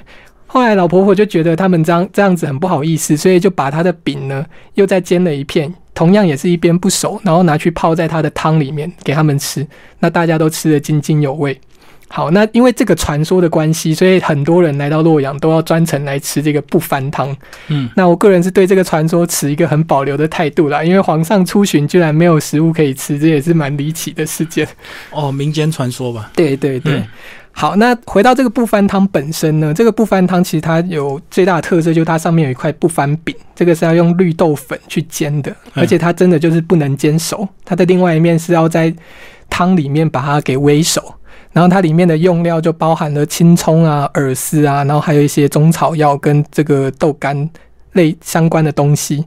[0.46, 9.66] 后来老婆婆就觉得他们这样这样子很不好意思，所以就把她的饼呢又再煎了一片，同样也是一边不熟，然后拿去泡在他的汤里面给他们吃。
[10.00, 11.58] 那大家都吃得津津有味。
[12.08, 17.36] 好，那因为这个传说的关系，所以很多人来到洛阳都要专程来吃这个不翻汤。
[17.68, 24.68] 嗯，那我个人是对这个传说持一个很保留的态度啦，因为皇上出巡居然没有食物可以吃，这也是蛮离奇的事件。
[25.10, 26.30] 哦，民间传说吧。
[26.36, 27.02] 对对对。
[27.56, 38.92] 好，那回到这个不翻汤本身呢，这个不翻汤其实它有最大的特色，就是它上面有一块不翻饼，这个是要用绿豆粉去煎的，而且它真的就是不能煎熟，它的另外一面是要在
[39.48, 41.00] 汤里面把它给煨熟。
[41.52, 47.48] 然后它里面的用料就包含了青葱啊、耳丝啊，然后还有一些中草药跟这个豆干
[47.92, 49.24] 类相关的东西。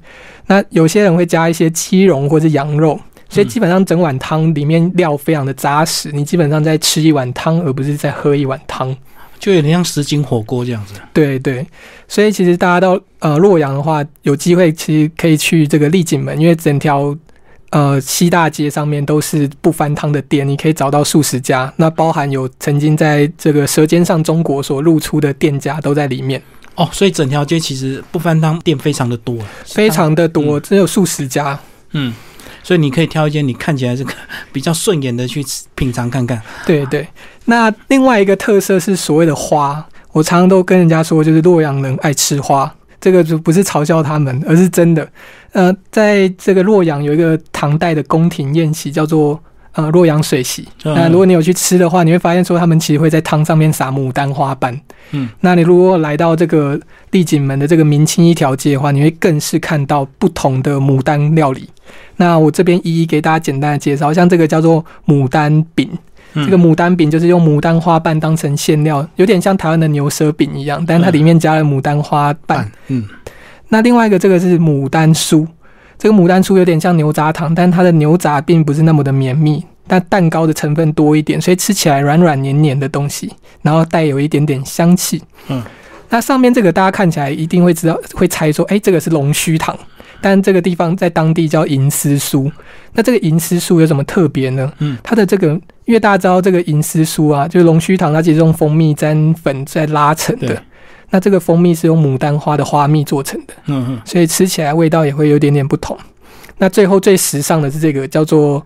[0.47, 6.11] 那有些人会加一些鸡茸或者羊肉，所以基本上整碗汤里面料非常的扎实。
[6.11, 8.95] 你基本上在吃一碗汤，而不是在喝一碗汤，
[9.39, 10.93] 就有点像什锦火锅这样子。
[11.13, 11.65] 对对，
[12.07, 17.15] 所以其实大家到呃洛阳的话，有机会其实可以去这个丽景门，因为整条。
[17.71, 26.41] 呃，西大街上面都是不翻汤的店，你可以找到数十家，那包含有曾经在这个《舌尖上中国》所露出的店家都在里面。
[26.75, 31.59] 哦，所以整条街其实不翻汤店非常的多，非常的多，只有数十家。
[31.91, 32.13] 嗯，
[32.67, 34.12] 所以你可以挑一间你看起来这个
[34.51, 35.41] 比较顺眼的去
[35.73, 36.41] 品尝看看。
[36.65, 37.08] 对对，
[37.45, 42.69] 那另外一个特色是所谓的花，我常常都跟人家说，就是洛阳人爱吃花。
[42.99, 45.08] 这个就不是嘲笑他们，而是真的。
[45.53, 49.41] 呃，在这个洛阳有一个唐代的宫廷宴席，叫做
[49.77, 50.67] 呃洛阳水席。
[50.83, 54.77] 那如果你有去吃的话，你会发现说他们其实会在汤上面撒牡丹花瓣。
[55.11, 56.77] 嗯，那你如果来到这个
[57.11, 61.69] 丽景门的这个明清一条街的话，你会更是看到不同的牡丹料理。
[62.17, 65.89] 那我这边一一给大家简单的介绍，像这个叫做牡丹饼。
[66.33, 72.69] 这个牡丹饼就是用牡丹花瓣当成馅料，有点像台湾的牛舌饼一样，但是它里面加了牡丹花瓣。
[72.89, 73.03] 嗯，
[73.69, 75.47] 那另外一个这个是牡丹酥，
[75.97, 83.31] 这个牡丹酥有点像牛轧糖，但它的牛轧并不是那么的绵密，但蛋糕的成分多一点，所以吃起来软软黏黏的东西，
[83.62, 85.21] 然后带有一点点香气。
[85.47, 85.63] 嗯，
[86.10, 89.77] 那上面这个大家看起来一定会知道，会猜说，哎，这个是龙须糖。
[90.19, 92.51] 但这个地方在当地叫银丝酥，
[92.93, 94.71] 那这个银丝酥有什么特别呢？
[94.79, 95.49] 嗯，它的这个，
[95.86, 100.60] 因为大家知道这个银丝酥啊，就是龙须糖，它其实用蜂蜜沾粉在拉成的。
[101.10, 103.54] 那这个蜂蜜是用牡丹花的花蜜做成的。
[103.65, 105.98] 嗯嗯，所以吃起来味道也会有点点不同。
[106.58, 108.65] 那最后最时尚的是这个叫做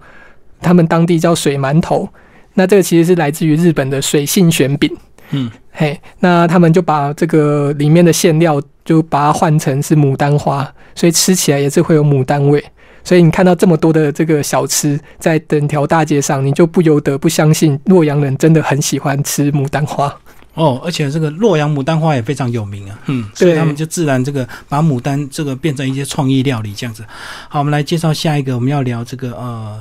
[0.62, 2.08] 他们当地叫水馒头，
[2.54, 4.96] 那这个其实是来自于日本的水性玄饼。
[5.32, 12.64] 嗯，嘿，那他们就把这个里面的馅料就把它换成是牡丹花，所以吃起来也是会有牡丹味。
[13.04, 20.14] 所以你看到这么多的这个小吃在整条大街上，你就不由得不相信洛阳人真的很喜欢吃牡丹花
[20.54, 20.82] 哦。
[20.84, 27.04] 而且这个洛阳牡丹花也非常有名啊，嗯，所以他们就自然这个把牡丹这个变成一些创意料理这样子。
[27.50, 29.80] 好，我们来介绍下一个，我们要聊这个呃。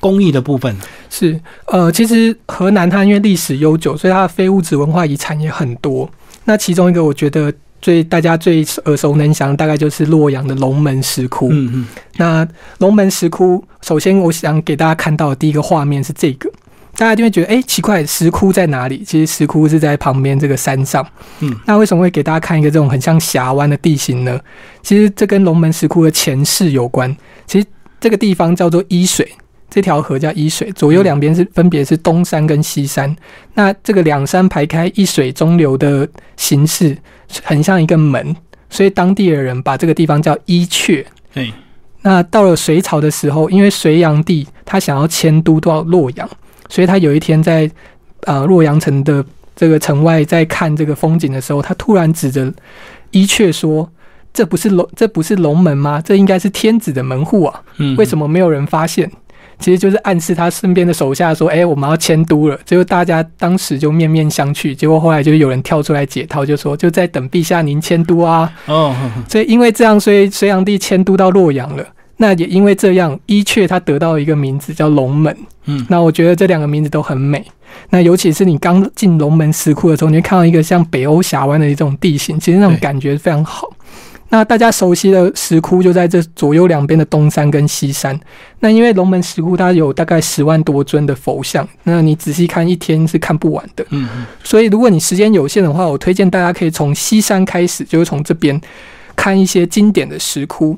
[0.00, 0.72] 工艺的部分
[1.10, 6.08] 是，呃，其实河南它因为历史悠久，所以它的非物质文化遗产也很多。
[6.44, 7.52] 那其中一个我觉得
[7.82, 11.48] 最大家最耳熟能详，大概就是洛阳的龙门石窟。
[11.50, 11.86] 嗯嗯。
[12.16, 12.46] 那
[12.78, 16.48] 龙门石窟，首先我想给大家看到的第一个画面是这个，
[16.98, 19.04] 大家就会觉得，哎，奇怪，石窟在哪里？
[19.04, 21.06] 其实石窟是在旁边这个山上。
[21.38, 21.56] 嗯。
[21.64, 24.40] 那为什么会给大家看一个这种很像峡湾的地形呢？
[24.82, 27.16] 其实这跟龙门石窟的前世有关。
[27.46, 27.66] 其实
[28.00, 29.30] 这个地方叫做伊水。
[29.70, 33.14] 这条河叫伊水，左右两边是分别是东山跟西山。
[33.52, 36.96] 那这个两山排开，一水中流的形式
[37.44, 38.34] 很像一个门，
[38.70, 41.04] 所以当地的人把这个地方叫伊阙。
[41.34, 41.52] 对。
[42.00, 46.26] 那到了隋朝的时候，因为隋炀帝他想要迁都到洛阳，
[46.68, 47.70] 所以他有一天在
[48.22, 49.24] 呃洛阳城的
[49.56, 52.52] 这个城外在看这个风景的时候，他突然指着
[53.10, 53.90] 伊阙说
[54.32, 56.00] ：“这不是龙，这不是龙门吗？
[56.04, 57.62] 这应该是天子的门户啊！
[57.96, 59.10] 为什么没有人发现？”
[59.58, 64.72] 其实就是暗示他身边的手下说：“哎，我们要迁都了。”结果大家当时就面面相觑。
[64.72, 68.94] 结果后来就有人跳出来解套，就说：“就在等陛下您迁都啊。”哦，
[69.28, 71.84] 所以因为这样，所以隋炀帝迁都到洛阳了。
[72.18, 75.34] 那也因为这样，伊阙它得到一个名字叫龙门。
[75.64, 77.44] 嗯，那我觉得这两个名字都很美。
[77.90, 83.68] 那尤其是你刚进龙门石窟的时候，你会看到一个像北欧峡湾的一种地形，其实那种感觉非常好。
[84.30, 88.18] 那大家熟悉的石窟就在这左右两边的东山跟西山。
[88.60, 93.84] 那因为龙门石窟它有大概十万多尊的佛像，那你仔细看一天是看不完的。
[93.90, 94.26] 嗯嗯。
[94.42, 98.60] 所以如果你时间有限的话，我推荐大家可以从西山开始，就是从这边
[99.14, 100.76] 看一些经典的石窟。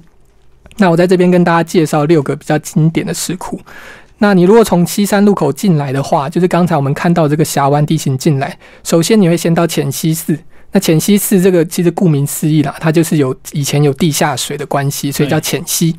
[0.77, 3.61] 那我在这边跟大家介绍六个比较经典的石窟。
[4.19, 10.39] 那你如果从西山路口进来的话，就是刚才我们看到这个峡湾地形进来，首先你会先到浅溪寺。
[10.73, 15.97] 那浅溪寺这个其实顾名思义啦，它就是有以前有地下水的关系，所以叫浅溪。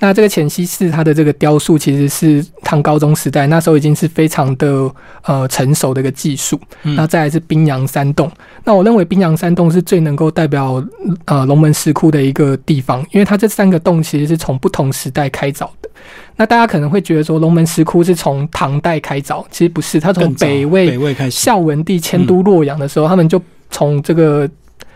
[0.00, 4.90] 那这个浅溪寺它的这个雕塑其实是唐高宗时代那时候已经是非常的
[5.22, 6.60] 呃成熟的一个技术。
[6.82, 8.30] 那再来是宾阳山洞，
[8.64, 10.82] 那我认为宾阳山洞是最能够代表
[11.24, 15.90] 呃龙门石窟的一个地方，因为它这三个洞其实是从不同时代开凿的。
[16.36, 20.96] 那大家可能会觉得说龙门石窟是从唐代开凿，其实不是，它从北魏
[21.28, 24.48] 孝文帝迁都洛阳的时候，他们就从这个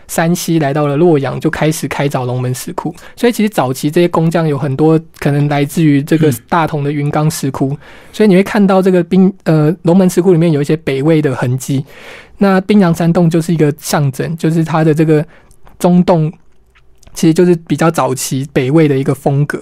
[0.07, 2.93] 山西来到了洛阳，就开始开凿龙门石窟。
[3.15, 7.77] 所以其实早期这些工匠有很多可能来自于这个大同的云冈石窟。
[8.11, 11.85] 所以你会看到这个冰呃龙门石窟里面有一些北魏的痕迹。
[12.37, 15.25] 那宾阳山洞就是一个象征，就是它的这个
[15.79, 16.31] 中洞，
[17.13, 19.61] 其实就是比较早期北魏的一个风格。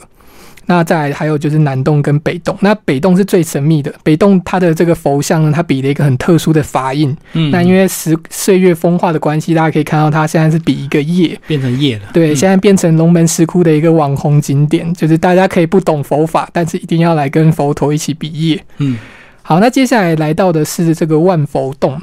[0.71, 3.93] 那再来还有就是南洞跟北洞，那北洞是最神秘的。
[4.03, 7.13] 北洞它的这个佛像呢，它比了一个很特殊的法印。
[7.33, 12.03] 嗯，那因为时岁月风化的关系，大家可以看到它现在是比一个叶，变成叶了。
[12.13, 18.63] 对，现在变成龙门石窟的一个网红景点，就是大家可以不懂佛法，但是一定要来跟佛陀一起比叶。
[18.77, 18.97] 嗯，
[19.41, 22.01] 好，那接下来来到的是这个万佛洞。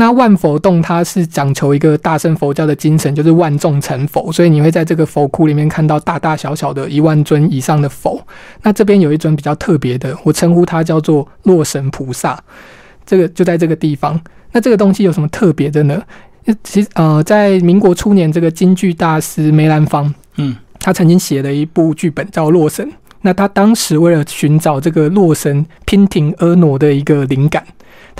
[0.00, 8.24] 那万佛洞它是讲求一个大乘佛教的精神，就是万众成佛，所以你会在这个佛窟里面看到大大小小的一万尊以上的佛。
[8.62, 12.40] 那这边有一尊比较特别的，我称呼它叫做洛神菩萨，
[13.04, 14.18] 这个就在这个地方。
[14.52, 16.00] 那这个东西有什么特别的呢？
[16.62, 22.86] 其实呃，在民国初年，这个京剧大师梅兰芳，嗯，他曾经写了一部剧本叫《洛神》。
[23.22, 27.64] 那他当时为了寻找这个洛神娉婷婀娜的一个灵感。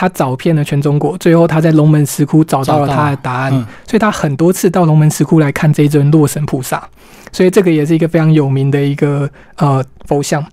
[0.00, 3.50] 他找遍了全中国，最后他在龙门石窟找到了他的答案，
[3.84, 6.88] 所以他很多次到龙门石窟来看这一尊洛神菩萨，
[7.32, 10.46] 所以这个也是一个非常有名的一个呃佛像，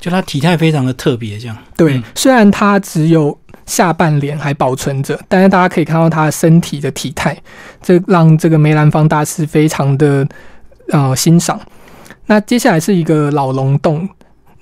[0.00, 2.02] 就他体态非常的特别，这样对。
[2.14, 7.36] 虽然他只有下半脸还保存着，但是大家可以看到他身体的体态，
[7.82, 10.26] 这让这个梅兰芳大师非常的
[10.88, 11.60] 呃欣赏。
[12.24, 14.08] 那接下来是一个老龙洞。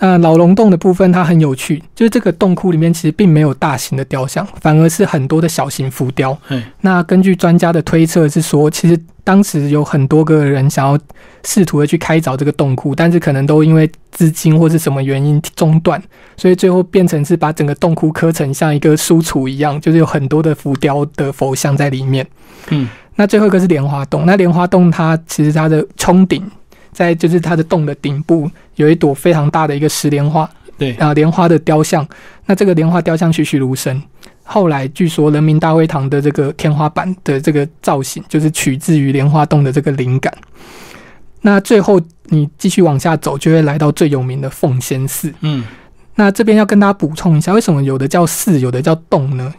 [0.03, 6.37] 那老龙洞的部分，它很有趣，就是这个洞窟里面其实并没有大型的雕像，反而是很多的小型浮雕。
[6.81, 10.99] 那根据专家的推测是说，其实当时有很多个人想要
[11.45, 16.03] 试图的去开凿这个洞窟，但是可能都因为资金或是什么原因中断，
[16.37, 22.27] 所以最后变成是把整个洞窟刻成像一个书橱一样，就是有很多的浮雕的佛像在里面。
[22.71, 26.43] 嗯，那最后一个是莲花洞，那莲花洞它其实它的冲顶。
[26.93, 30.49] 在就是它的洞的顶部有一朵非常大的一个石莲花，
[30.79, 32.07] 对啊，莲花的雕像。
[32.47, 34.03] 那这个莲花雕像栩栩如生。
[34.43, 40.33] 后来据说人民大会堂的这个天花板的这个造型，就是取自于莲花洞的这个灵感。
[41.43, 45.33] 那最后你继续往下走，就会来到最有名的奉仙寺。
[45.41, 45.65] 嗯，
[46.17, 49.55] 那这边要跟大家补充一下，为什么有的叫寺，有的叫洞呢？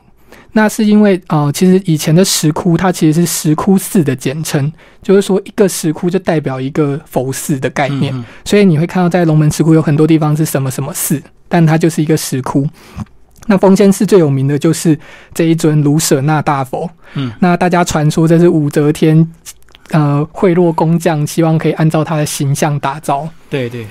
[0.54, 12.68] 那是因为啊，其实以前的石窟它其实是石窟寺的简称，就是说一个石窟就代表一个佛寺的概念，所以你会看到在龙门石窟有很多地方是什么什么寺，但它就是一个石窟。
[13.48, 14.98] 那奉仙寺最有名的就是
[15.34, 19.28] 这一尊卢舍那大佛，嗯，那大家传说这是武则天
[19.92, 23.28] 呃贿赂工匠，希望可以按照他的形象打造。
[23.50, 23.88] 对对。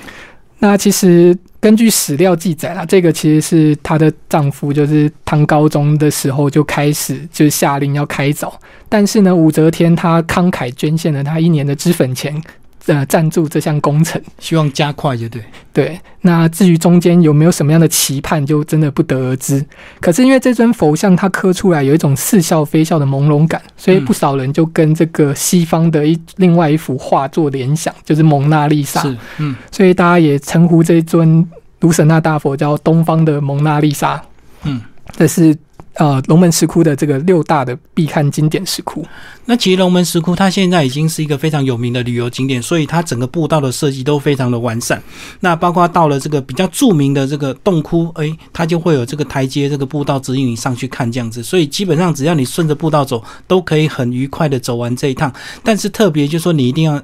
[0.63, 8.53] 那其实根据史料记载啊，这个其实是她的丈夫，就是唐高宗的时候就开始就下令要开凿，
[8.87, 12.39] 但是呢，武则天她慷慨捐献了她一年的脂粉钱
[12.87, 15.43] 呃赞助这项工程，希望加快，就对。
[15.73, 19.65] 对，那至于中间有没有什么样的期盼，就真的不得而知。
[19.99, 29.01] 可是因为这尊佛像它刻出来有一种似笑非笑的朦胧感，所以不少人就跟这个西方的一另外一幅画作联想，就是蒙娜丽莎。
[29.01, 31.47] 是，嗯，所以大家也称呼这尊
[31.79, 34.21] 卢舍那大佛叫东方的蒙娜丽莎。
[34.63, 34.81] 嗯，
[35.15, 35.55] 这是。
[35.95, 39.05] 呃，龙门石窟的这个六大的必看经典石窟，
[39.45, 45.01] 那其实龙门石窟它现在已经是一个非常有名的旅游景点，所以它整个步道的设计都非常的完善。
[45.41, 51.43] 那包括到了这个比较著名的这个洞窟，诶，它就会有这个台阶，这个步道指引你上去看这样子。
[51.43, 55.33] 所以基本上只要你顺着步道走，都可以很愉快的走完这一趟。
[55.61, 57.01] 但是特别就是说，你一定要。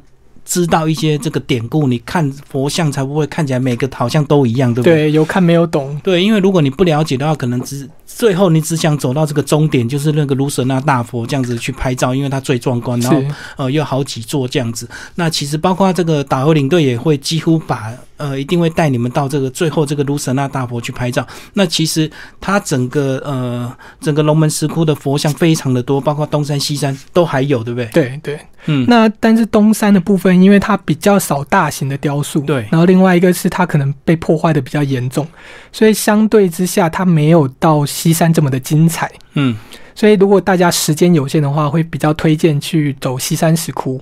[0.50, 4.96] 知道一些这个典故，你看佛像才不会看起来每个好像都一样，对不对？
[4.96, 6.00] 对，有看没有懂。
[6.02, 13.22] 对，因为如果你不了解的话，可能只最后你只想走到这个终点，就是那个卢舍那大佛这样子去拍照，因为它最壮观，然后
[13.58, 14.90] 呃有好几座这样子。
[15.16, 17.94] 那其实包括这个导游领队也会几乎把。
[18.18, 21.24] 呃，一定会带你们到这个最后这个卢舍那大佛去拍照。
[21.54, 22.10] 那其实
[22.42, 27.86] 它整个呃整个龙门石窟的佛像非常的多，包括东山西山都还有，对不对？
[27.92, 28.88] 对对，嗯。
[28.90, 32.68] 那但是东山的部分，因为它比较少大型的雕塑，对。
[32.72, 35.28] 然后另外一个是它可能被破坏的比较严重，
[35.72, 39.12] 所以相对之下它没有到西山这么的精彩。
[39.34, 39.58] 嗯。
[39.96, 44.00] 所以如果大家时间有限的话，会比较推荐去走西山石窟。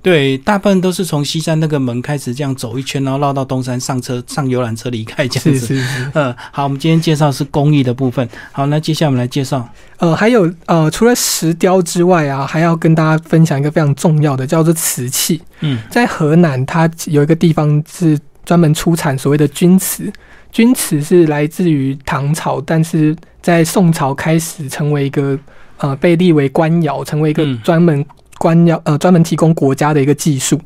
[0.00, 5.66] 对，大部分都是从西山那个门开始这样走一圈，然后绕到东山上车上游览车离开这样子。
[5.66, 6.10] 是是是。
[6.14, 8.28] 嗯，好，我们今天介绍是工艺的部分。
[8.52, 9.68] 好，那接下来我们来介绍。
[9.98, 15.40] 呃，还有呃，除了石雕之外啊，还要跟大家分享一个非常重要的，叫做瓷器。
[15.60, 20.12] 嗯，在河南，它有一个地方是专门出产所谓的钧瓷。
[20.52, 25.36] 钧瓷是来自于唐朝，但是在宋朝开始成为一个
[25.78, 28.04] 呃被立为官窑，成为一个专门。
[28.38, 30.60] 官窑呃，专门提供国家的一个技术。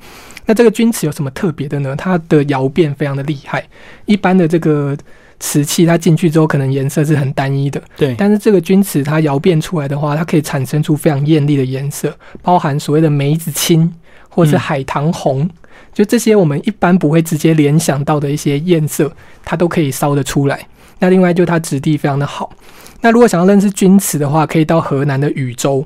[0.46, 1.94] 那这个钧瓷有什么特别的呢？
[1.94, 3.62] 它的窑变非常的厉害。
[4.06, 4.96] 一般的这个
[5.38, 7.82] 瓷器，它进去之后可能颜色是很单一的。
[7.94, 8.14] 对。
[8.16, 13.92] 但是这个钧瓷它窑变出来的话，它可以产生出非常艳丽的颜色，包含所谓的梅子青
[14.30, 15.46] 或是海棠红，
[15.96, 19.10] 就这些我们一般不会直接联想到的一些颜色，
[19.42, 20.60] 它都可以烧得出来。
[20.98, 22.52] 那另外就它质地非常的好。
[23.00, 25.82] 那如果想要认识钧瓷的话，可以到河南的禹州。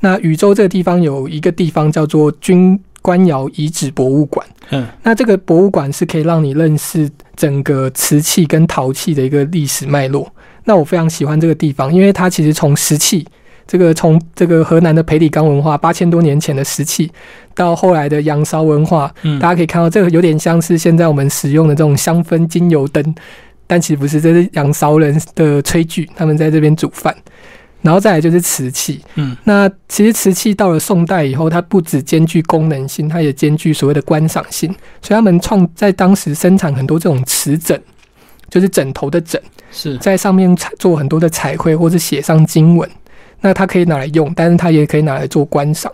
[0.00, 4.44] 那禹州这个地方有一个地方叫做钧官窑遗址博物馆。
[4.70, 10.28] 嗯，那这个博物馆是可以让你认识整个瓷器跟陶器的一个历史脉络。
[10.64, 13.24] 那我非常喜欢这个地方，因为它其实从石器，
[13.66, 17.10] 这个从这个河南的培里冈文化八千多年前的石器，
[17.54, 23.14] 到后来的仰韶文化，嗯，大家可以看到这个有点像是现在我们使用的这种香氛精油灯，
[23.66, 27.14] 但其实不是，这是仰韶人的炊具，他们在这边煮饭。
[27.80, 37.82] 然后再来就是瓷器，嗯，那其实瓷器到了宋代以后，它不只兼具功能性，它也兼具所谓的观赏性，所以他们创在当时生产很多这种瓷枕，
[38.48, 39.42] 就是枕头的枕，
[39.72, 39.98] 是。
[39.98, 42.88] 在上面做很多的彩绘或是写上经文，
[43.42, 45.92] 那它可以拿来用，但是它也可以拿来做观赏。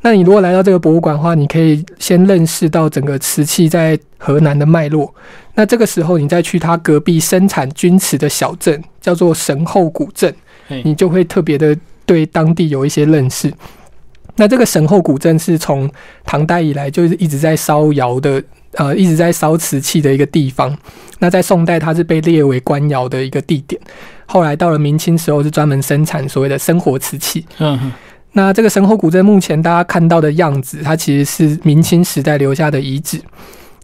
[0.00, 5.14] 那你如果来到这个博物馆的话，你可以先认识到整个瓷器在河南的脉络，
[5.54, 10.34] 那这个时候你再去它隔壁生产钧瓷的小镇，叫做神后古镇。
[10.82, 13.52] 你就会特别的对当地有一些认识。
[14.34, 15.88] 那这个神后古镇是从
[16.24, 18.42] 唐代以来就是一直在烧窑的，
[18.72, 20.76] 呃，一直在烧瓷器的一个地方。
[21.20, 23.80] 那在宋代，它是被列为官窑的一个地点。
[24.26, 27.46] 后来到了明清时候，是专门生产所谓的生活瓷器。
[27.58, 27.92] 嗯，
[28.32, 33.20] 那这个神火古镇目前大家看到的样子，它其实是明清时代留下的遗址。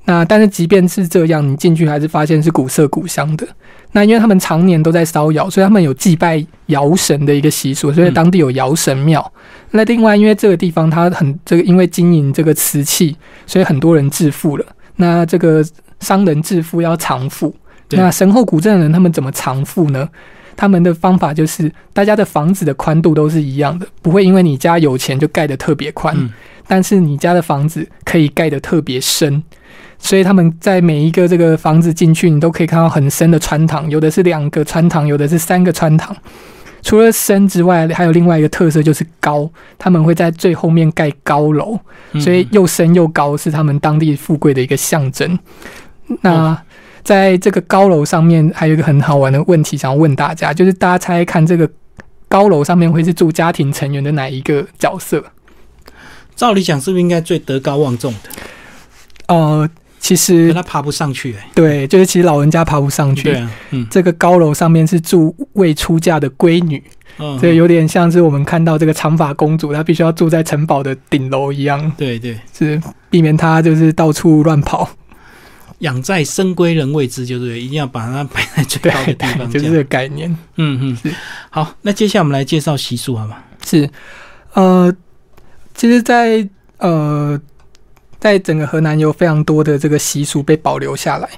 [0.05, 3.47] 那但是即便是这样，你进去还是发现是古色古香的。
[3.93, 9.33] 那因为他们常年都在烧窑，所以他们有祭拜窑神的一个习俗，所以当地有窑神庙。
[9.71, 13.17] 那另外，因为这个地方它很这个，因为经营这个瓷器，
[13.47, 14.67] 所以很多人致富了。
[14.97, 15.65] 那这个
[16.01, 17.55] 商人致富要藏富，
[17.99, 20.09] 那神后古镇的人他们怎么藏富呢？
[20.55, 26.15] 他们的方法就是大家的房子的宽度都是一样的，不会因为你家有钱就盖得特别宽，
[26.67, 29.43] 但是你家的房子可以盖得特别深。
[29.99, 36.15] 所以他们在每一个这个房子进去，你都可以看到很深的穿堂，有的是两个穿堂，有的是三个穿堂。
[36.83, 41.79] 除了深之外，还有另外一个特色就是高，他们会在最后面盖高楼，
[42.19, 45.39] 所以又深又高是他们当地富贵的一个象征。
[46.21, 46.61] 那
[47.05, 51.69] 在这个高楼上面，还有一个很好玩的问题想要问大家，就是大家猜看这个
[52.29, 55.25] 高楼上面会是住家庭成员的哪一个角色？
[56.35, 58.31] 照理讲，是不是应该最德高望重的？
[59.27, 59.69] 呃。
[60.03, 63.23] 其实他爬不上去，对，就是其实老人家爬不上去。
[63.23, 66.83] 对啊，嗯，这个高楼上面是住未出嫁的闺女，
[67.41, 71.93] 这有点像是我们看到这个长发公主，她必须要住在城堡的顶楼一样。
[71.97, 74.91] 对对，是避免她就是到处乱跑。
[75.83, 80.31] 养在深闺人未知，就是一定要把它摆在最高的地方，就是这个概念。
[80.57, 81.15] 嗯嗯，
[81.51, 83.37] 好，那接下来我们来介绍习俗好吗？
[83.65, 83.89] 是，
[84.55, 84.93] 呃，
[85.75, 87.41] 其实，在呃，
[88.19, 91.29] 在整个河南有非常多的这个习俗被保留下来。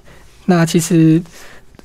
[0.44, 1.22] 那其实，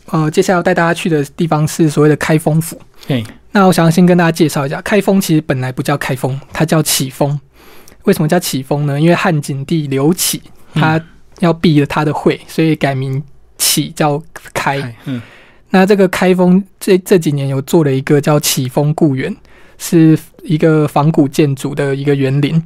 [0.08, 2.80] 呃，接下来要带大家去的地方是所谓的开封府。
[3.08, 3.24] 对。
[3.52, 7.40] 那我想先跟大家介绍一下，开封其实本来不叫开封，它叫启封。
[8.04, 9.00] 为什么叫启封呢？
[9.00, 10.42] 因为汉景帝刘启
[10.74, 11.02] 他
[11.40, 13.22] 要避了他的讳，所以改名
[13.58, 14.22] 启叫
[14.54, 14.96] 开。
[15.06, 15.22] 嗯。
[15.72, 19.36] 那这个开封这这几年有做了一个叫启封故园，
[19.78, 22.62] 是一个仿古建筑的一个园林。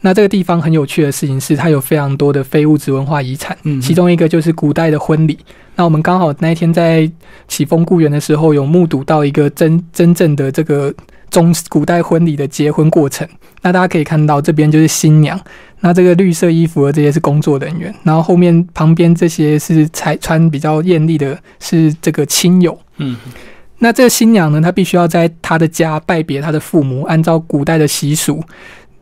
[0.00, 5.36] 那这个地方很有趣的事情是，它有非常多的非物质文化遗产，嗯，其中一个就是古代的婚礼。
[5.74, 7.10] 那我们刚好那一天在
[7.48, 10.94] 启封故园的时候，有目睹到一个真真正的这个
[11.30, 13.28] 中古代婚礼的结婚过程。
[13.62, 15.40] 那大家可以看到，这边就是新娘，
[15.80, 23.16] 那这个绿色衣服的这些是工作人员，然后后面旁边这些是才穿比较艳丽的，是这个亲友，嗯。
[23.78, 28.42] 那这个新娘呢，她必须要在她的家拜别她的父母，按照古代的习俗。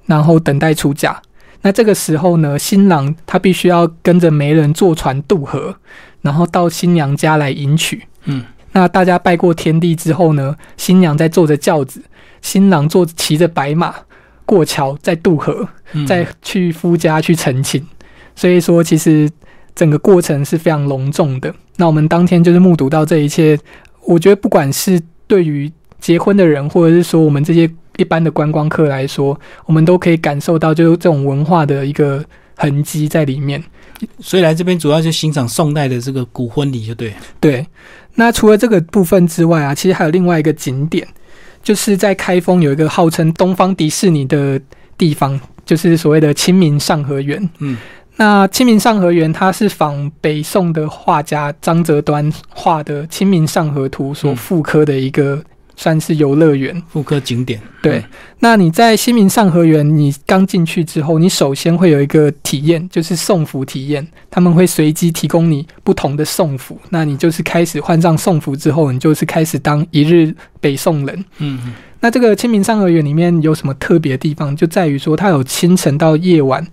[0.08, 1.20] 然后等待出嫁，
[1.62, 5.74] 那这个时候呢，新郎他必须要跟着媒人坐船渡河，
[6.20, 8.04] 然后到新娘家来迎娶。
[8.26, 12.00] 嗯，那大家拜过天地之后呢，新娘在坐着轿子，
[12.40, 13.92] 新郎坐骑着白马
[14.46, 15.68] 过桥，再渡河，
[16.08, 17.86] 再去夫家去成亲。
[18.34, 19.28] 所以说，其实
[19.74, 21.54] 整个过程是非常隆重的。
[21.76, 23.58] 那我们当天就是目睹到这一切，
[24.06, 25.70] 我觉得不管是对于
[26.00, 27.70] 结婚的人，或者是说我们这些。
[27.98, 32.22] 一般的观光客来说，我们都可以感受到，就是这种文化的一个
[32.54, 33.64] 痕迹在里面。
[34.20, 37.14] 所以来这边主要就欣赏宋代的这个古婚礼，就对。
[37.40, 37.66] 对。
[38.16, 41.08] 那除了这个部分之外啊，其实还有另外一个景点，
[41.66, 44.60] 就是在开封有一个号称东方迪士尼的
[44.96, 47.50] 地方，就是所谓的清明上河园。
[47.58, 47.76] 嗯。
[48.18, 55.42] 那清明上河园，它是仿北宋的画家张择端画的《清明上河图》所复刻的一个。
[55.76, 57.60] 算是游乐园，复刻景点。
[57.82, 58.02] 对，
[58.40, 64.04] 那你在新民上河园，你刚进去之后，你首先会有一个体验，就是送服体验。
[64.30, 71.24] 他们会随机提供你不同的送服，那你就是开始换上送服之后，你就是开始当一日北宋人。
[71.38, 74.56] 嗯，那这个清明上河园里面有什么特别的地方？
[74.56, 76.66] 就在于说，它有清晨到夜晚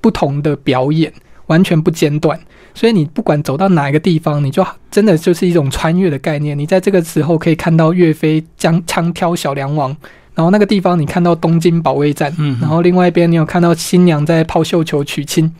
[0.00, 1.12] 不同的表演，
[1.46, 2.40] 完全不间断。
[2.78, 6.56] 所以你不管走到哪一个地方，你就真的就是一种穿越的概念。
[6.56, 9.96] 你在这个时候可以看到岳飞将枪挑小梁王，
[10.36, 15.52] 然后那个地方你看到东京保卫战，然后另外一边你有看到新娘在抛绣球娶亲。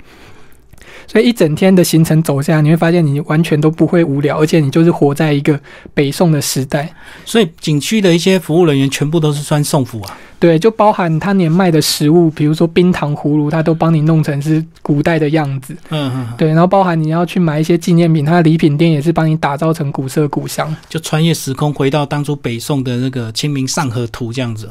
[1.07, 5.59] 所以一整天的行程走下来，你会发现你完全都不会无聊，而且你就是活在一个
[5.95, 6.93] 北宋的时代。
[7.25, 10.17] 所以景区的一些服务人员全部都是穿宋服啊。
[10.41, 15.77] 对，就包含他年卖的食物，比如说冰糖葫芦，他都帮你弄成是古代的样子。
[15.89, 16.29] 嗯嗯。
[16.39, 24.71] 对，然后包含你要去买一些纪念品，他的礼品店也是帮你打造成古色古香，就穿越时空回到当初北宋的那个《清明上河图》这样子。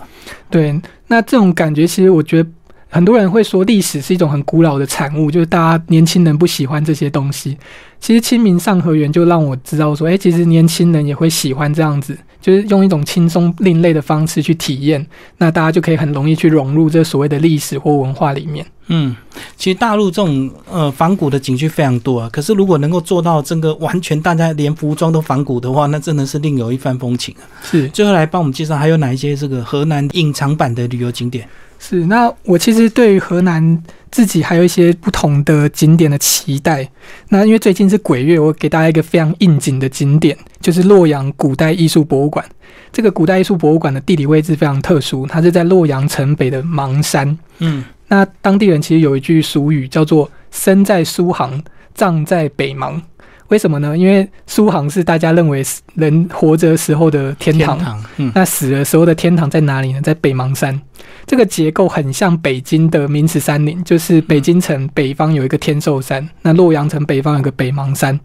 [0.50, 2.50] 对，那这种感觉其实我觉得。
[2.90, 7.58] 很多人会说历史是一种很古老的产物，就是大家年轻人不喜欢这些东西。
[8.00, 15.06] 其实《清明上河园》就让我知道说，哎，其实年轻人也会喜欢这样子，就是用一种轻松另类的方式去体验，
[15.38, 18.66] 那大家就可以很容易去融入这所谓的历史或文化里面。
[18.90, 19.14] 嗯，
[19.58, 27.44] 其实大陆这种呃仿古的景区非常多啊，可是如果能够做到这个完全大家连服装都仿古的话，那真的是另有一番风情啊。
[27.64, 31.46] 是，最后来帮我们介绍还有哪一些这个河南隐藏版的旅游景点？
[31.80, 36.90] 是，那我其实对于河南自己还有一些不同的景点的期待。
[37.30, 42.46] 那因为最近是鬼月，我给大家一个非常应景的景点，就是洛阳古代艺术博物馆。
[42.92, 47.38] 这个古代艺术博物馆的地理位置非常特殊，它是在洛阳城北的邙山。
[47.60, 51.62] 嗯，那当地人其实有一句俗语叫做“生在苏杭，
[51.94, 53.02] 葬在北邙”。
[53.50, 53.98] 为什么呢？
[53.98, 55.64] 因为苏杭是大家认为
[55.96, 60.02] 人活着时候的天堂，那死的时候的天堂在哪里呢？
[60.02, 60.80] 在北邙山。
[61.26, 68.20] 这个结构很像北京的明池山林，就是北京城北方有一个天寿山，那洛阳城北方有个北邙山。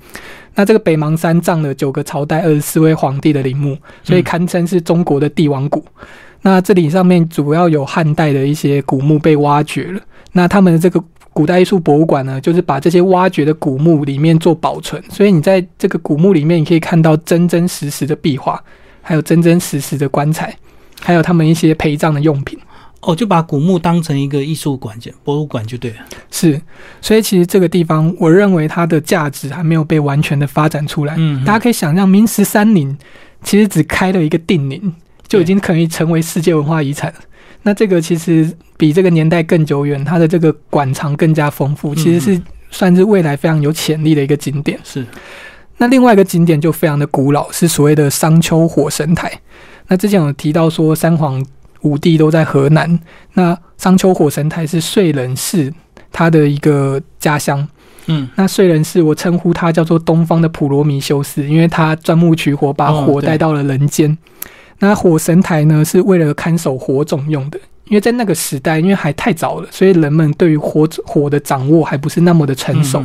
[0.55, 5.85] 那这个北邙山葬了九个朝代二十四位皇帝的陵墓，所以堪称是中国的帝王谷。
[6.43, 10.01] 那这里上面主要有汉代的一些古墓被挖掘了，
[10.33, 11.03] 那他们的这个。
[11.33, 18.63] 古代艺术博物馆呢，就是把这些挖掘的古墓里面做保存，所以你在这个古墓里面，你可以看到真真实实的壁画，
[19.01, 20.55] 还有真真实实的棺材，
[21.01, 22.59] 还有他们一些陪葬的用品。
[23.01, 25.97] 哦，就把古墓当成一个艺术馆、博物馆就对了。
[26.31, 26.61] 是，
[27.01, 31.15] 所以其实这个地方，我认为它的价值还没有被完全的发展出来。
[31.19, 32.97] 嗯，大家可以想象，明十三陵
[33.43, 34.95] 其实只开了一个定陵。
[35.29, 37.11] 就已经可以成为世界文化遗产。
[37.63, 44.79] 那这个其实比这个年代更久远，它的这个馆藏更加丰富，其实是算是未来非常有潜力的一个景点。
[44.83, 45.07] 是。
[45.79, 49.33] 那另外一个景点就非常的古老，是所谓的商丘火神台。
[49.89, 51.45] 那之前有提到说三皇
[51.81, 52.99] 五帝都在河南，
[53.35, 55.73] 那商丘火神台是燧人氏
[56.13, 57.67] 他的一个家乡。
[58.07, 64.17] 嗯，那燧人氏我称呼他叫做东方的普罗米修斯，因为他钻木取火，把火带到了人间。
[64.89, 67.59] 那火神台呢，是为了看守火种用的。
[67.87, 73.03] 因为在那个时代，因为还太早了，所以人们对于火火的掌握还不是那么的成熟，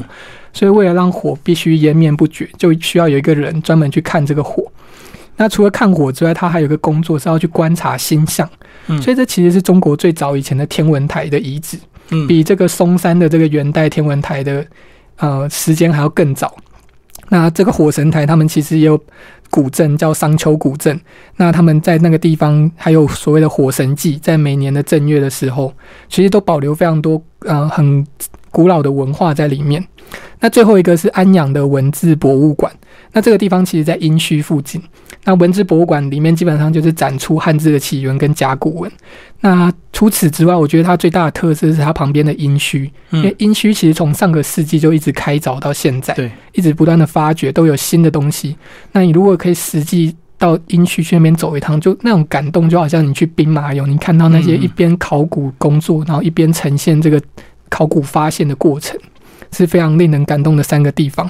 [0.54, 4.64] 所以为了让火必须延绵不绝，就需要有一个人专门去看这个火。
[5.36, 8.50] 那除了看火之外，他还有个工作是要去观察星象。
[9.02, 11.78] 所以这其实是中国最早以前的天文台的遗址，
[12.26, 14.66] 比这个嵩山的这个元代天文台的
[15.18, 16.56] 呃时间还要更早。
[17.30, 18.98] 那这个火神台，他们其实也有
[19.50, 21.00] 古镇叫商丘古镇。
[21.38, 25.74] 那他们在那个地方还有所谓的火神祭，在每年的正月的时候，
[26.10, 28.06] 其实都保留非常多呃很
[28.58, 29.86] 古老的文化在里面。
[30.40, 32.72] 那最后一个是安阳的文字博物馆。
[33.12, 34.82] 那这个地方其实，在殷墟附近。
[35.26, 38.92] 那文字博物馆里面基本上就是展出汉字的起源跟甲骨文。
[39.42, 48.56] 那除此之外，我觉得它最大的特色是它旁边的殷墟，因为殷墟其实从上个世纪就一直开凿到现在，对，一直不断的发掘，都有新的东西。
[48.92, 57.22] 那你如果可以实际到殷墟去那边走一趟，就那种感动，就好像你去兵马俑，你看到那些一边考古工作，然后一边呈现这个
[57.70, 59.00] 考古发现的过程，
[59.52, 61.30] 是非常令人感动的三个地方。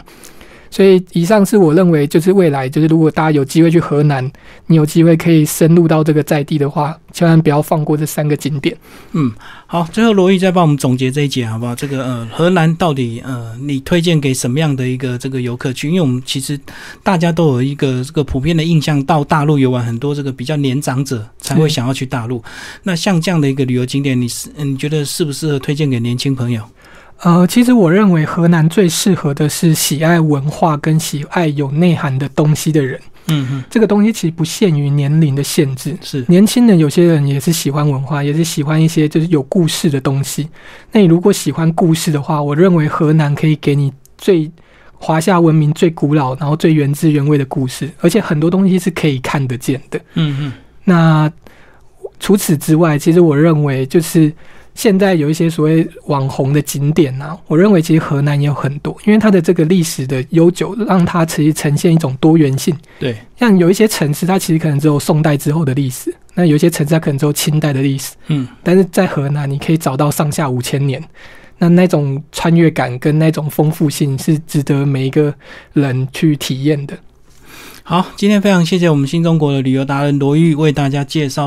[0.69, 4.29] 所以，以上是我认为就是未来，就是如果大家有机会去河南，
[4.67, 8.75] 你有机会可以深入到这个在地的话，千万不要放过这三个景点。
[9.13, 9.31] 嗯，
[9.65, 11.75] 好，最后罗毅再帮我们总结这一节好不好？
[11.75, 15.87] 这个呃，河南到底呃，你推荐给什么样的一个这个游客去？
[15.87, 16.59] 因为我们其实
[17.03, 22.43] 大家都有一个这个普遍的印象，到大陆游玩很多这个比较年长者才会想要去大陆。
[22.83, 26.61] 那像这样的一个旅游景点，你是你觉得适不适合推荐给年轻朋友？
[27.23, 32.99] 呃，其实我认为河南最适合的是喜爱文化跟喜爱有内涵的东西的人。
[33.29, 40.47] 嗯嗯，这个东西其实不限于年龄的限制，是年轻人有些人也是喜欢文化，也是喜欢一些就是有故事的东西。
[40.91, 44.49] 那你如果喜欢故事的话，我认为河南可以给你最
[44.93, 49.99] 华夏文明最古老，然后最原汁原味的故事，而且很多东西是可以看得见的。
[50.13, 50.53] 嗯嗯，
[50.83, 51.31] 那
[52.19, 54.31] 除此之外，其实我认为就是。
[54.77, 62.77] 现在有一些所谓网红的景点呐，我认为其实河南也有很多，因为它的这个历史的悠久，让它其实呈现一种多元性。
[62.99, 68.13] 对，像有一些城市，它其实可能只有宋代之后的历史；那有一些城市，它可能只有清代的历史。
[68.27, 71.03] 嗯，但是在河南，你可以找到上下五千年，
[71.57, 75.33] 那那种穿越感跟那种丰富性是值得每一个
[75.73, 76.95] 人去体验的。
[77.81, 81.45] 好，今天非常谢谢我们新中国的旅游达人罗玉为大家介绍。